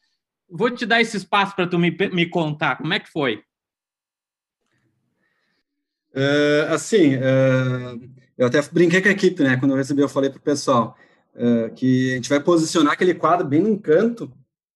vou 0.53 0.69
te 0.69 0.85
dar 0.85 1.01
esse 1.01 1.17
espaço 1.17 1.55
para 1.55 1.67
tu 1.67 1.79
me, 1.79 1.89
me 2.11 2.27
contar 2.27 2.77
como 2.77 2.93
é 2.93 2.99
que 2.99 3.09
foi. 3.09 3.43
Uh, 6.15 6.71
assim, 6.71 7.15
uh, 7.15 7.99
eu 8.37 8.45
até 8.45 8.61
brinquei 8.71 9.01
com 9.01 9.07
a 9.09 9.11
equipe, 9.11 9.41
né? 9.41 9.57
Quando 9.57 9.71
eu 9.71 9.77
recebi, 9.77 10.01
eu 10.01 10.09
falei 10.09 10.29
para 10.29 10.37
o 10.37 10.43
pessoal 10.43 10.95
uh, 11.33 11.73
que 11.73 12.11
a 12.11 12.15
gente 12.15 12.29
vai 12.29 12.39
posicionar 12.39 12.93
aquele 12.93 13.15
quadro 13.15 13.47
bem 13.47 13.61
num 13.61 13.77
canto, 13.77 14.31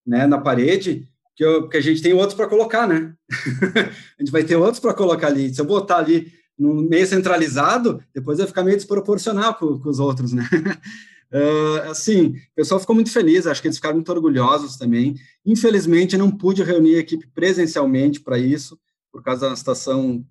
né, 0.06 0.26
na 0.26 0.40
parede, 0.40 1.08
que, 1.36 1.46
eu, 1.46 1.62
porque 1.64 1.78
a 1.78 1.82
gente 1.82 2.02
tem 2.02 2.14
outros 2.14 2.34
para 2.34 2.48
colocar, 2.48 2.88
né? 2.88 3.14
a 4.18 4.24
gente 4.24 4.32
vai 4.32 4.44
ter 4.44 4.56
outros 4.56 4.80
para 4.80 4.96
colocar 4.96 5.28
ali. 5.28 5.54
Se 5.54 5.62
eu 5.62 5.66
botar 5.66 5.98
ali 5.98 6.32
no 6.58 6.74
meio 6.74 7.06
centralizado, 7.06 8.04
depois 8.16 8.40
vai 8.40 8.48
ficar 8.48 8.64
meio 8.64 8.78
desproporcional 8.78 9.54
com, 9.54 9.78
com 9.78 9.90
os 9.90 10.00
outros, 10.00 10.34
né? 10.34 10.44
Uh, 11.32 11.90
assim, 11.90 12.28
o 12.28 12.56
pessoal 12.56 12.80
ficou 12.80 12.96
muito 12.96 13.12
feliz, 13.12 13.46
acho 13.46 13.62
que 13.62 13.68
eles 13.68 13.78
ficaram 13.78 13.96
muito 13.96 14.12
orgulhosos 14.12 14.78
também. 14.78 15.16
Infelizmente, 15.46 16.18
não 16.18 16.32
pude 16.32 16.64
reunir 16.64 16.96
a 16.96 17.00
equipe 17.00 17.28
presencialmente 17.28 18.22
para 18.22 18.38
isso, 18.38 18.80
por 19.12 19.22
causa 19.22 19.50
da 19.50 19.56
situação 19.56 20.26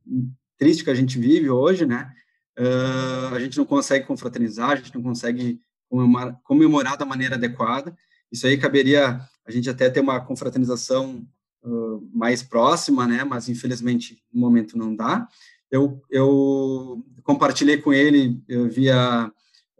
triste 0.59 0.85
que 0.85 0.91
a 0.91 0.95
gente 0.95 1.19
vive 1.19 1.51
hoje, 1.51 1.85
né? 1.85 2.11
Uh, 2.59 3.35
a 3.35 3.41
gente 3.41 3.59
não 3.59 3.67
consegue 3.67 4.07
confraternizar, 4.07 4.71
a 4.71 4.77
gente 4.77 4.95
não 4.95 5.03
consegue 5.03 5.61
comemorar, 5.89 6.41
comemorar 6.43 6.97
da 6.97 7.05
maneira 7.05 7.35
adequada. 7.35 7.95
Isso 8.33 8.47
aí 8.47 8.57
caberia 8.57 9.21
a 9.47 9.51
gente 9.51 9.69
até 9.69 9.91
ter 9.91 10.01
uma 10.01 10.21
confraternização 10.21 11.27
uh, 11.63 12.11
mais 12.13 12.43
próxima, 12.43 13.07
né? 13.07 13.23
Mas 13.25 13.51
infelizmente 13.51 14.23
no 14.33 14.41
momento 14.41 14.79
não 14.79 14.97
dá. 14.97 15.29
Eu, 15.71 16.01
eu 16.09 17.05
compartilhei 17.23 17.77
com 17.77 17.93
ele 17.93 18.41
via 18.71 19.31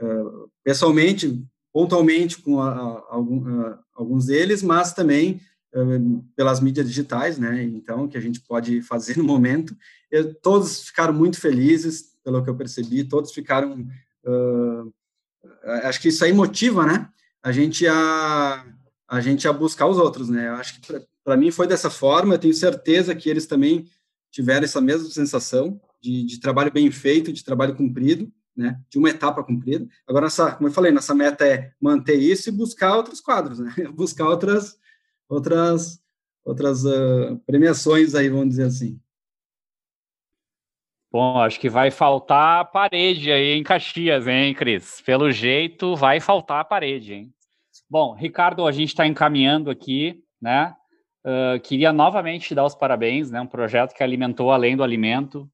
uh, 0.01 0.51
pessoalmente, 0.67 1.47
pontualmente 1.73 2.39
com 2.39 2.61
a, 2.61 2.71
a, 2.71 2.99
a, 3.13 3.79
alguns 3.95 4.27
deles, 4.27 4.65
mas 4.65 4.93
também 4.93 5.41
uh, 5.73 6.25
pelas 6.35 6.59
mídias 6.59 6.89
digitais, 6.89 7.39
né? 7.39 7.63
Então 7.63 8.09
que 8.09 8.19
a 8.19 8.21
gente 8.21 8.41
pode 8.41 8.83
fazer 8.91 9.17
no 9.17 9.23
momento. 9.23 9.77
Eu, 10.11 10.35
todos 10.35 10.89
ficaram 10.89 11.15
muito 11.15 11.41
felizes, 11.41 12.17
pelo 12.25 12.43
que 12.43 12.51
eu 12.51 12.57
percebi. 12.57 13.05
Todos 13.05 13.33
ficaram 13.33 13.87
acho 15.85 16.01
que 16.01 16.09
isso 16.09 16.25
aí 16.25 16.33
motiva, 16.33 16.85
né? 16.85 17.09
A 17.41 17.53
gente 17.53 17.87
a 17.87 18.67
a 19.09 19.21
gente 19.21 19.47
a 19.47 19.53
buscar 19.53 19.87
os 19.87 19.99
outros, 19.99 20.29
né? 20.29 20.49
Eu 20.49 20.55
acho 20.55 20.81
que 20.81 21.01
para 21.23 21.37
mim 21.37 21.53
foi 21.53 21.69
dessa 21.69 21.89
forma. 21.89 22.35
Eu 22.35 22.39
tenho 22.41 22.55
certeza 22.55 23.15
que 23.15 23.31
eles 23.31 23.47
também 23.47 23.87
tiveram 24.33 24.65
essa 24.65 24.81
mesma 24.81 25.09
sensação 25.11 25.81
de, 26.03 26.25
de, 26.25 26.41
trabalho 26.41 26.73
bem 26.73 26.91
feito, 26.91 27.33
de 27.33 27.45
trabalho 27.45 27.77
cumprido, 27.77 28.29
né? 28.57 28.81
De 28.89 28.99
uma 28.99 29.11
etapa 29.11 29.45
cumprida. 29.45 29.87
Agora, 30.07 30.27
nessa, 30.27 30.53
como 30.53 30.69
eu 30.69 30.73
falei, 30.73 30.91
nossa 30.91 31.15
meta 31.15 31.47
é 31.47 31.73
manter 31.81 32.17
isso 32.17 32.49
e 32.49 32.53
buscar 32.53 32.97
outros 32.97 33.21
quadros, 33.21 33.59
né? 33.59 33.73
Buscar 33.95 34.27
outras 34.27 34.79
outras 35.29 36.01
outras 36.45 36.85
uh, 36.85 37.37
premiações 37.45 38.15
aí, 38.15 38.29
vamos 38.29 38.51
dizer 38.51 38.65
assim. 38.65 39.01
Bom, 41.13 41.41
acho 41.41 41.59
que 41.59 41.69
vai 41.69 41.91
faltar 41.91 42.71
parede 42.71 43.33
aí 43.33 43.53
em 43.53 43.63
Caxias, 43.63 44.27
hein, 44.27 44.55
Cris? 44.55 45.01
Pelo 45.01 45.31
jeito, 45.33 45.97
vai 45.97 46.21
faltar 46.21 46.65
parede, 46.67 47.15
hein? 47.15 47.33
Bom, 47.89 48.15
Ricardo, 48.15 48.67
a 48.67 48.73
gente 48.73 48.91
está 48.91 49.07
encaminhando 49.07 49.71
aqui, 49.71 50.23
né? 50.41 50.75
Uh, 51.25 51.59
queria 51.61 51.93
novamente 51.93 52.49
te 52.49 52.55
dar 52.55 52.65
os 52.65 52.75
parabéns, 52.75 53.31
né? 53.31 53.41
Um 53.41 53.47
projeto 53.47 53.95
que 53.95 54.03
alimentou 54.03 54.53
além 54.53 54.77
do 54.77 54.83
alimento, 54.83 55.51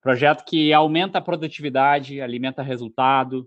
projeto 0.00 0.44
que 0.44 0.72
aumenta 0.72 1.18
a 1.18 1.22
produtividade, 1.22 2.20
alimenta 2.20 2.62
resultado, 2.62 3.46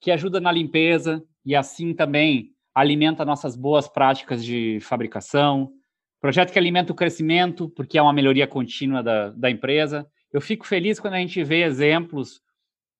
que 0.00 0.10
ajuda 0.10 0.40
na 0.40 0.50
limpeza 0.50 1.22
e 1.44 1.54
assim 1.54 1.94
também 1.94 2.50
alimenta 2.74 3.24
nossas 3.24 3.54
boas 3.54 3.88
práticas 3.88 4.44
de 4.44 4.78
fabricação, 4.80 5.70
projeto 6.20 6.52
que 6.52 6.58
alimenta 6.58 6.92
o 6.92 6.96
crescimento, 6.96 7.68
porque 7.70 7.98
é 7.98 8.02
uma 8.02 8.12
melhoria 8.12 8.46
contínua 8.46 9.02
da, 9.02 9.30
da 9.30 9.50
empresa. 9.50 10.06
Eu 10.32 10.40
fico 10.40 10.66
feliz 10.66 10.98
quando 10.98 11.14
a 11.14 11.18
gente 11.18 11.42
vê 11.44 11.62
exemplos 11.62 12.40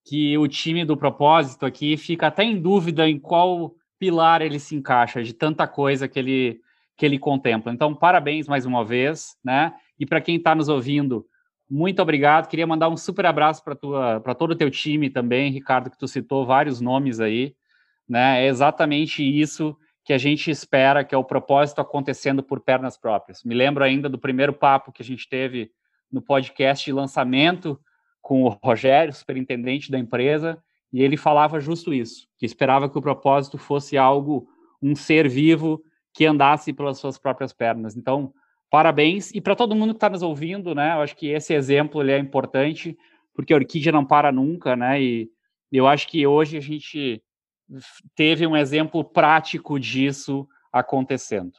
que 0.04 0.36
o 0.36 0.48
time 0.48 0.84
do 0.84 0.96
propósito 0.96 1.64
aqui 1.64 1.96
fica 1.96 2.26
até 2.26 2.42
em 2.42 2.60
dúvida 2.60 3.08
em 3.08 3.18
qual 3.18 3.74
pilar 3.98 4.42
ele 4.42 4.58
se 4.58 4.74
encaixa 4.74 5.22
de 5.22 5.32
tanta 5.32 5.66
coisa 5.66 6.08
que 6.08 6.18
ele 6.18 6.60
que 6.96 7.06
ele 7.06 7.18
contempla. 7.18 7.72
Então, 7.72 7.94
parabéns 7.94 8.46
mais 8.46 8.66
uma 8.66 8.84
vez, 8.84 9.36
né? 9.42 9.72
E 9.98 10.04
para 10.04 10.20
quem 10.20 10.36
está 10.36 10.54
nos 10.54 10.68
ouvindo, 10.68 11.26
muito 11.74 12.02
obrigado. 12.02 12.48
Queria 12.48 12.66
mandar 12.66 12.90
um 12.90 12.98
super 12.98 13.24
abraço 13.24 13.64
para 13.64 14.34
todo 14.34 14.50
o 14.50 14.54
teu 14.54 14.70
time 14.70 15.08
também, 15.08 15.50
Ricardo, 15.50 15.90
que 15.90 15.96
tu 15.96 16.06
citou 16.06 16.44
vários 16.44 16.82
nomes 16.82 17.18
aí, 17.18 17.56
né? 18.06 18.44
É 18.44 18.46
exatamente 18.46 19.22
isso 19.22 19.74
que 20.04 20.12
a 20.12 20.18
gente 20.18 20.50
espera, 20.50 21.02
que 21.02 21.14
é 21.14 21.18
o 21.18 21.24
propósito 21.24 21.80
acontecendo 21.80 22.42
por 22.42 22.60
pernas 22.60 22.98
próprias. 22.98 23.42
Me 23.42 23.54
lembro 23.54 23.82
ainda 23.82 24.06
do 24.06 24.18
primeiro 24.18 24.52
papo 24.52 24.92
que 24.92 25.00
a 25.00 25.04
gente 25.04 25.26
teve 25.26 25.70
no 26.12 26.20
podcast 26.20 26.84
de 26.84 26.92
lançamento 26.92 27.80
com 28.20 28.42
o 28.42 28.48
Rogério, 28.62 29.14
superintendente 29.14 29.90
da 29.90 29.98
empresa, 29.98 30.62
e 30.92 31.02
ele 31.02 31.16
falava 31.16 31.58
justo 31.58 31.94
isso, 31.94 32.28
que 32.36 32.44
esperava 32.44 32.86
que 32.86 32.98
o 32.98 33.02
propósito 33.02 33.56
fosse 33.56 33.96
algo, 33.96 34.46
um 34.82 34.94
ser 34.94 35.26
vivo 35.26 35.82
que 36.12 36.26
andasse 36.26 36.70
pelas 36.70 36.98
suas 36.98 37.16
próprias 37.16 37.54
pernas. 37.54 37.96
Então, 37.96 38.34
parabéns. 38.72 39.30
E 39.34 39.40
para 39.40 39.54
todo 39.54 39.76
mundo 39.76 39.92
que 39.92 39.98
está 39.98 40.08
nos 40.08 40.22
ouvindo, 40.22 40.74
né? 40.74 40.94
Eu 40.94 41.02
acho 41.02 41.14
que 41.14 41.28
esse 41.28 41.52
exemplo 41.52 42.00
ele 42.00 42.12
é 42.12 42.18
importante, 42.18 42.96
porque 43.34 43.52
a 43.52 43.56
orquídea 43.56 43.92
não 43.92 44.02
para 44.02 44.32
nunca, 44.32 44.74
né? 44.74 45.00
E 45.00 45.30
eu 45.70 45.86
acho 45.86 46.08
que 46.08 46.26
hoje 46.26 46.56
a 46.56 46.60
gente 46.60 47.22
teve 48.16 48.46
um 48.46 48.56
exemplo 48.56 49.04
prático 49.04 49.78
disso 49.78 50.48
acontecendo. 50.72 51.52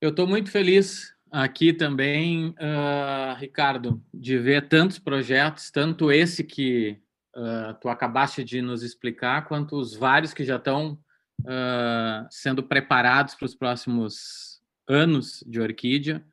Eu 0.00 0.10
estou 0.10 0.26
muito 0.26 0.50
feliz 0.50 1.14
aqui 1.30 1.72
também, 1.72 2.48
uh, 2.48 3.36
Ricardo, 3.38 4.02
de 4.12 4.36
ver 4.38 4.68
tantos 4.68 4.98
projetos, 4.98 5.70
tanto 5.70 6.10
esse 6.10 6.42
que 6.42 7.00
uh, 7.36 7.74
tu 7.80 7.88
acabaste 7.88 8.42
de 8.42 8.60
nos 8.60 8.82
explicar, 8.82 9.46
quanto 9.46 9.76
os 9.76 9.94
vários 9.94 10.34
que 10.34 10.44
já 10.44 10.56
estão 10.56 10.98
uh, 11.42 12.26
sendo 12.28 12.60
preparados 12.60 13.36
para 13.36 13.46
os 13.46 13.54
próximos 13.54 14.51
anos 14.88 15.42
de 15.46 15.60
orquídea. 15.60 16.24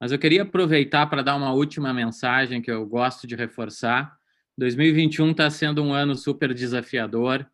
Mas 0.00 0.12
eu 0.12 0.18
queria 0.18 0.42
aproveitar 0.42 1.06
para 1.06 1.22
dar 1.22 1.36
uma 1.36 1.52
última 1.52 1.92
mensagem 1.92 2.62
que 2.62 2.70
eu 2.70 2.86
gosto 2.86 3.26
de 3.26 3.34
reforçar. 3.34 4.16
2021 4.56 5.30
está 5.32 5.50
sendo 5.50 5.82
um 5.82 5.92
ano 5.92 6.14
super 6.14 6.52
desafiador 6.54 7.46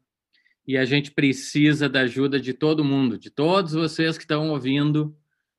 e 0.67 0.77
a 0.77 0.85
gente 0.85 1.11
precisa 1.11 1.89
da 1.89 2.01
ajuda 2.01 2.41
de 2.41 2.55
todo 2.55 2.85
mundo, 2.85 3.19
de 3.19 3.31
todos 3.31 3.73
vocês 3.73 4.17
que 4.17 4.25
estão 4.25 4.51
ouvindo. 4.51 5.17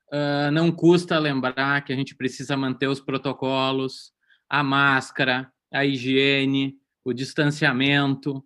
Uh, 0.08 0.52
não 0.52 0.72
custa 0.72 1.18
lembrar 1.20 1.84
que 1.84 1.94
a 1.94 1.96
gente 1.96 2.16
precisa 2.16 2.56
manter 2.56 2.88
os 2.88 3.00
protocolos, 3.00 4.12
a 4.50 4.64
máscara, 4.64 5.52
a 5.72 5.86
higiene, 5.86 6.78
o 7.04 7.14
distanciamento. 7.14 8.38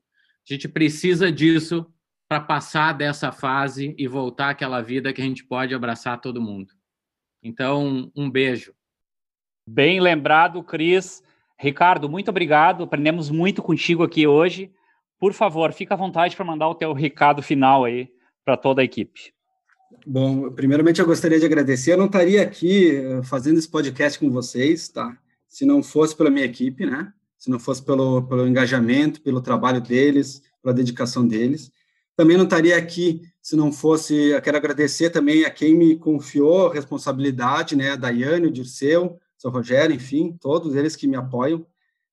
A 0.49 0.53
gente 0.53 0.67
precisa 0.67 1.31
disso 1.31 1.85
para 2.29 2.39
passar 2.39 2.93
dessa 2.93 3.31
fase 3.31 3.95
e 3.97 4.07
voltar 4.07 4.51
àquela 4.51 4.81
vida 4.81 5.11
que 5.11 5.21
a 5.21 5.25
gente 5.25 5.43
pode 5.43 5.73
abraçar 5.73 6.21
todo 6.21 6.41
mundo. 6.41 6.71
Então, 7.41 8.11
um 8.15 8.29
beijo. 8.29 8.73
Bem 9.67 9.99
lembrado, 9.99 10.63
Cris. 10.63 11.23
Ricardo, 11.57 12.07
muito 12.07 12.29
obrigado. 12.29 12.83
Aprendemos 12.83 13.31
muito 13.31 13.63
contigo 13.63 14.03
aqui 14.03 14.27
hoje. 14.27 14.71
Por 15.19 15.33
favor, 15.33 15.73
fica 15.73 15.95
à 15.95 15.97
vontade 15.97 16.35
para 16.35 16.45
mandar 16.45 16.69
o 16.69 16.75
teu 16.75 16.93
recado 16.93 17.41
final 17.41 17.83
aí 17.83 18.09
para 18.45 18.55
toda 18.55 18.81
a 18.81 18.85
equipe. 18.85 19.33
Bom, 20.05 20.51
primeiramente 20.51 21.01
eu 21.01 21.07
gostaria 21.07 21.39
de 21.39 21.45
agradecer. 21.45 21.93
Eu 21.93 21.97
não 21.97 22.05
estaria 22.05 22.43
aqui 22.43 22.95
eh, 22.95 23.23
fazendo 23.23 23.57
esse 23.57 23.67
podcast 23.67 24.19
com 24.19 24.29
vocês, 24.29 24.87
tá? 24.87 25.17
Se 25.47 25.65
não 25.65 25.81
fosse 25.81 26.15
pela 26.15 26.29
minha 26.29 26.45
equipe, 26.45 26.85
né? 26.85 27.11
se 27.39 27.49
não 27.49 27.57
fosse 27.57 27.81
pelo, 27.81 28.21
pelo 28.23 28.45
engajamento, 28.45 29.21
pelo 29.21 29.41
trabalho 29.41 29.79
deles, 29.79 30.43
pela 30.61 30.73
dedicação 30.73 31.25
deles. 31.25 31.71
Também 32.19 32.35
não 32.35 32.43
estaria 32.43 32.75
aqui 32.75 33.21
se 33.41 33.55
não 33.55 33.71
fosse. 33.71 34.13
Eu 34.13 34.41
quero 34.41 34.57
agradecer 34.57 35.09
também 35.09 35.45
a 35.45 35.49
quem 35.49 35.73
me 35.73 35.95
confiou 35.95 36.67
a 36.67 36.73
responsabilidade, 36.73 37.77
né? 37.77 37.91
A 37.91 37.95
Daiane, 37.95 38.47
o 38.47 38.51
Dirceu, 38.51 39.05
o 39.05 39.19
seu 39.37 39.49
Rogério, 39.49 39.95
enfim, 39.95 40.37
todos 40.37 40.75
eles 40.75 40.97
que 40.97 41.07
me 41.07 41.15
apoiam. 41.15 41.65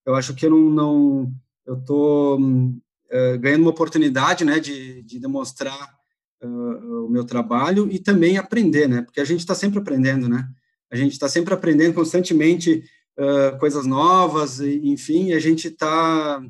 Eu 0.07 0.15
acho 0.15 0.33
que 0.33 0.47
eu 0.47 0.51
não. 0.51 0.71
não 0.71 1.33
eu 1.67 1.75
estou 1.75 2.39
uh, 2.39 3.39
ganhando 3.41 3.63
uma 3.63 3.73
oportunidade, 3.73 4.45
né, 4.45 4.61
de, 4.61 5.03
de 5.03 5.19
demonstrar 5.19 5.93
uh, 6.41 7.07
o 7.07 7.11
meu 7.11 7.25
trabalho 7.25 7.91
e 7.91 7.99
também 7.99 8.39
aprender, 8.39 8.89
né? 8.89 9.03
Porque 9.03 9.21
a 9.21 9.25
gente 9.25 9.41
está 9.41 9.57
sempre 9.57 9.81
aprendendo, 9.81 10.29
né? 10.29 10.49
A 10.89 10.95
gente 10.95 11.15
está 11.15 11.29
sempre 11.29 11.53
aprendendo 11.53 11.95
constantemente 11.95 12.85
uh, 13.19 13.59
coisas 13.59 13.85
novas, 13.85 14.61
enfim, 14.61 15.33
a 15.33 15.41
gente 15.41 15.67
está 15.67 16.41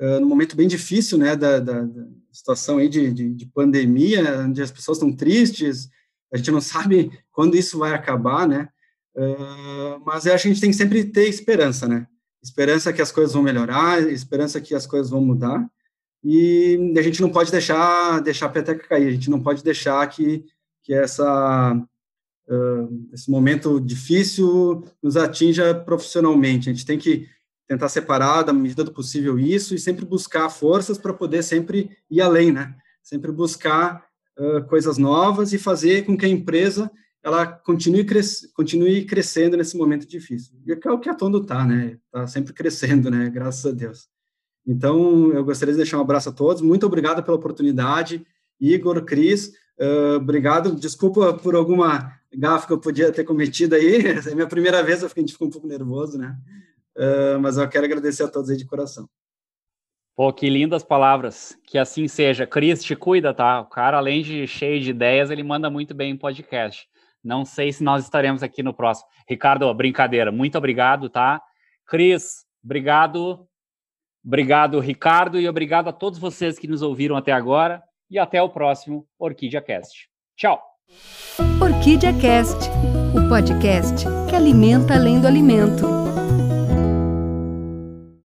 uh, 0.00 0.20
num 0.20 0.28
momento 0.28 0.56
bem 0.56 0.66
difícil, 0.66 1.18
né, 1.18 1.36
da, 1.36 1.58
da, 1.58 1.82
da 1.82 2.06
situação 2.32 2.78
aí 2.78 2.88
de, 2.88 3.12
de, 3.12 3.34
de, 3.34 3.46
pandemia, 3.46 4.40
onde 4.40 4.62
as 4.62 4.70
pessoas 4.70 4.98
estão 4.98 5.14
tristes, 5.14 5.88
a 6.32 6.36
gente 6.36 6.50
não 6.50 6.60
sabe 6.62 7.10
quando 7.30 7.56
isso 7.56 7.78
vai 7.78 7.92
acabar, 7.92 8.48
né, 8.48 8.68
uh, 9.16 10.02
mas 10.04 10.26
a 10.26 10.36
gente 10.36 10.60
tem 10.60 10.70
que 10.70 10.76
sempre 10.76 11.04
ter 11.04 11.28
esperança, 11.28 11.86
né, 11.86 12.06
esperança 12.42 12.92
que 12.92 13.02
as 13.02 13.12
coisas 13.12 13.34
vão 13.34 13.42
melhorar, 13.42 14.02
esperança 14.10 14.60
que 14.60 14.74
as 14.74 14.86
coisas 14.86 15.10
vão 15.10 15.20
mudar, 15.20 15.68
e 16.22 16.94
a 16.98 17.02
gente 17.02 17.22
não 17.22 17.30
pode 17.30 17.50
deixar 17.50 18.20
deixar 18.20 18.46
a 18.46 18.50
peteca 18.50 18.86
cair, 18.86 19.08
a 19.08 19.10
gente 19.10 19.30
não 19.30 19.42
pode 19.42 19.64
deixar 19.64 20.06
que, 20.06 20.44
que 20.82 20.92
essa 20.92 21.74
uh, 22.50 23.08
esse 23.12 23.30
momento 23.30 23.80
difícil 23.80 24.84
nos 25.02 25.16
atinja 25.16 25.74
profissionalmente. 25.74 26.68
A 26.68 26.72
gente 26.72 26.84
tem 26.84 26.98
que 26.98 27.26
tentar 27.70 27.88
separar 27.88 28.42
da 28.42 28.52
medida 28.52 28.82
do 28.82 28.90
possível 28.90 29.38
isso 29.38 29.76
e 29.76 29.78
sempre 29.78 30.04
buscar 30.04 30.50
forças 30.50 30.98
para 30.98 31.14
poder 31.14 31.40
sempre 31.44 31.96
ir 32.10 32.20
além, 32.20 32.50
né? 32.50 32.74
Sempre 33.00 33.30
buscar 33.30 34.04
uh, 34.36 34.64
coisas 34.66 34.98
novas 34.98 35.52
e 35.52 35.58
fazer 35.58 36.04
com 36.04 36.16
que 36.16 36.26
a 36.26 36.28
empresa 36.28 36.90
ela 37.22 37.46
continue, 37.46 38.02
cres 38.02 38.50
continue 38.54 39.04
crescendo 39.04 39.56
nesse 39.56 39.76
momento 39.76 40.04
difícil. 40.04 40.52
E 40.66 40.72
é 40.72 40.90
o 40.90 40.98
que 40.98 41.08
a 41.08 41.14
Tondo 41.14 41.38
está, 41.38 41.64
né? 41.64 41.96
Está 42.06 42.26
sempre 42.26 42.52
crescendo, 42.52 43.08
né? 43.08 43.30
Graças 43.30 43.64
a 43.64 43.70
Deus. 43.70 44.08
Então, 44.66 45.32
eu 45.32 45.44
gostaria 45.44 45.72
de 45.72 45.78
deixar 45.78 45.98
um 45.98 46.02
abraço 46.02 46.30
a 46.30 46.32
todos. 46.32 46.60
Muito 46.62 46.86
obrigado 46.86 47.22
pela 47.22 47.36
oportunidade. 47.36 48.26
Igor, 48.60 49.04
Cris, 49.04 49.52
uh, 49.78 50.16
obrigado. 50.16 50.74
Desculpa 50.74 51.34
por 51.34 51.54
alguma 51.54 52.18
gafe 52.36 52.66
que 52.66 52.72
eu 52.72 52.80
podia 52.80 53.12
ter 53.12 53.22
cometido 53.22 53.76
aí. 53.76 54.02
É 54.26 54.32
a 54.32 54.34
minha 54.34 54.48
primeira 54.48 54.82
vez, 54.82 55.04
eu 55.04 55.08
fiquei, 55.08 55.22
a 55.22 55.26
gente 55.28 55.40
um 55.40 55.48
pouco 55.48 55.68
nervoso, 55.68 56.18
né? 56.18 56.36
Uh, 56.96 57.38
mas 57.40 57.56
eu 57.56 57.68
quero 57.68 57.84
agradecer 57.84 58.24
a 58.24 58.28
todos 58.28 58.50
aí 58.50 58.56
de 58.56 58.66
coração. 58.66 59.08
Pô, 60.16 60.32
que 60.32 60.50
lindas 60.50 60.82
palavras. 60.82 61.56
Que 61.66 61.78
assim 61.78 62.06
seja. 62.06 62.46
Cris, 62.46 62.82
te 62.82 62.94
cuida, 62.94 63.32
tá? 63.32 63.60
O 63.60 63.66
cara, 63.66 63.96
além 63.96 64.22
de 64.22 64.46
cheio 64.46 64.80
de 64.80 64.90
ideias, 64.90 65.30
ele 65.30 65.42
manda 65.42 65.70
muito 65.70 65.94
bem 65.94 66.10
em 66.10 66.16
podcast. 66.16 66.86
Não 67.22 67.44
sei 67.44 67.72
se 67.72 67.82
nós 67.82 68.04
estaremos 68.04 68.42
aqui 68.42 68.62
no 68.62 68.74
próximo. 68.74 69.08
Ricardo, 69.28 69.72
brincadeira. 69.74 70.32
Muito 70.32 70.58
obrigado, 70.58 71.08
tá? 71.08 71.40
Cris, 71.86 72.44
obrigado. 72.62 73.46
Obrigado, 74.22 74.78
Ricardo, 74.80 75.40
e 75.40 75.48
obrigado 75.48 75.88
a 75.88 75.92
todos 75.92 76.18
vocês 76.18 76.58
que 76.58 76.68
nos 76.68 76.82
ouviram 76.82 77.16
até 77.16 77.32
agora. 77.32 77.82
E 78.10 78.18
até 78.18 78.42
o 78.42 78.50
próximo 78.50 79.06
Orquídea 79.18 79.62
Cast. 79.62 80.08
Tchau. 80.36 80.60
Orquídea 81.62 82.12
Cast, 82.20 82.68
o 83.16 83.28
podcast 83.28 84.04
que 84.28 84.36
alimenta 84.36 84.94
além 84.94 85.20
do 85.20 85.26
alimento. 85.26 86.09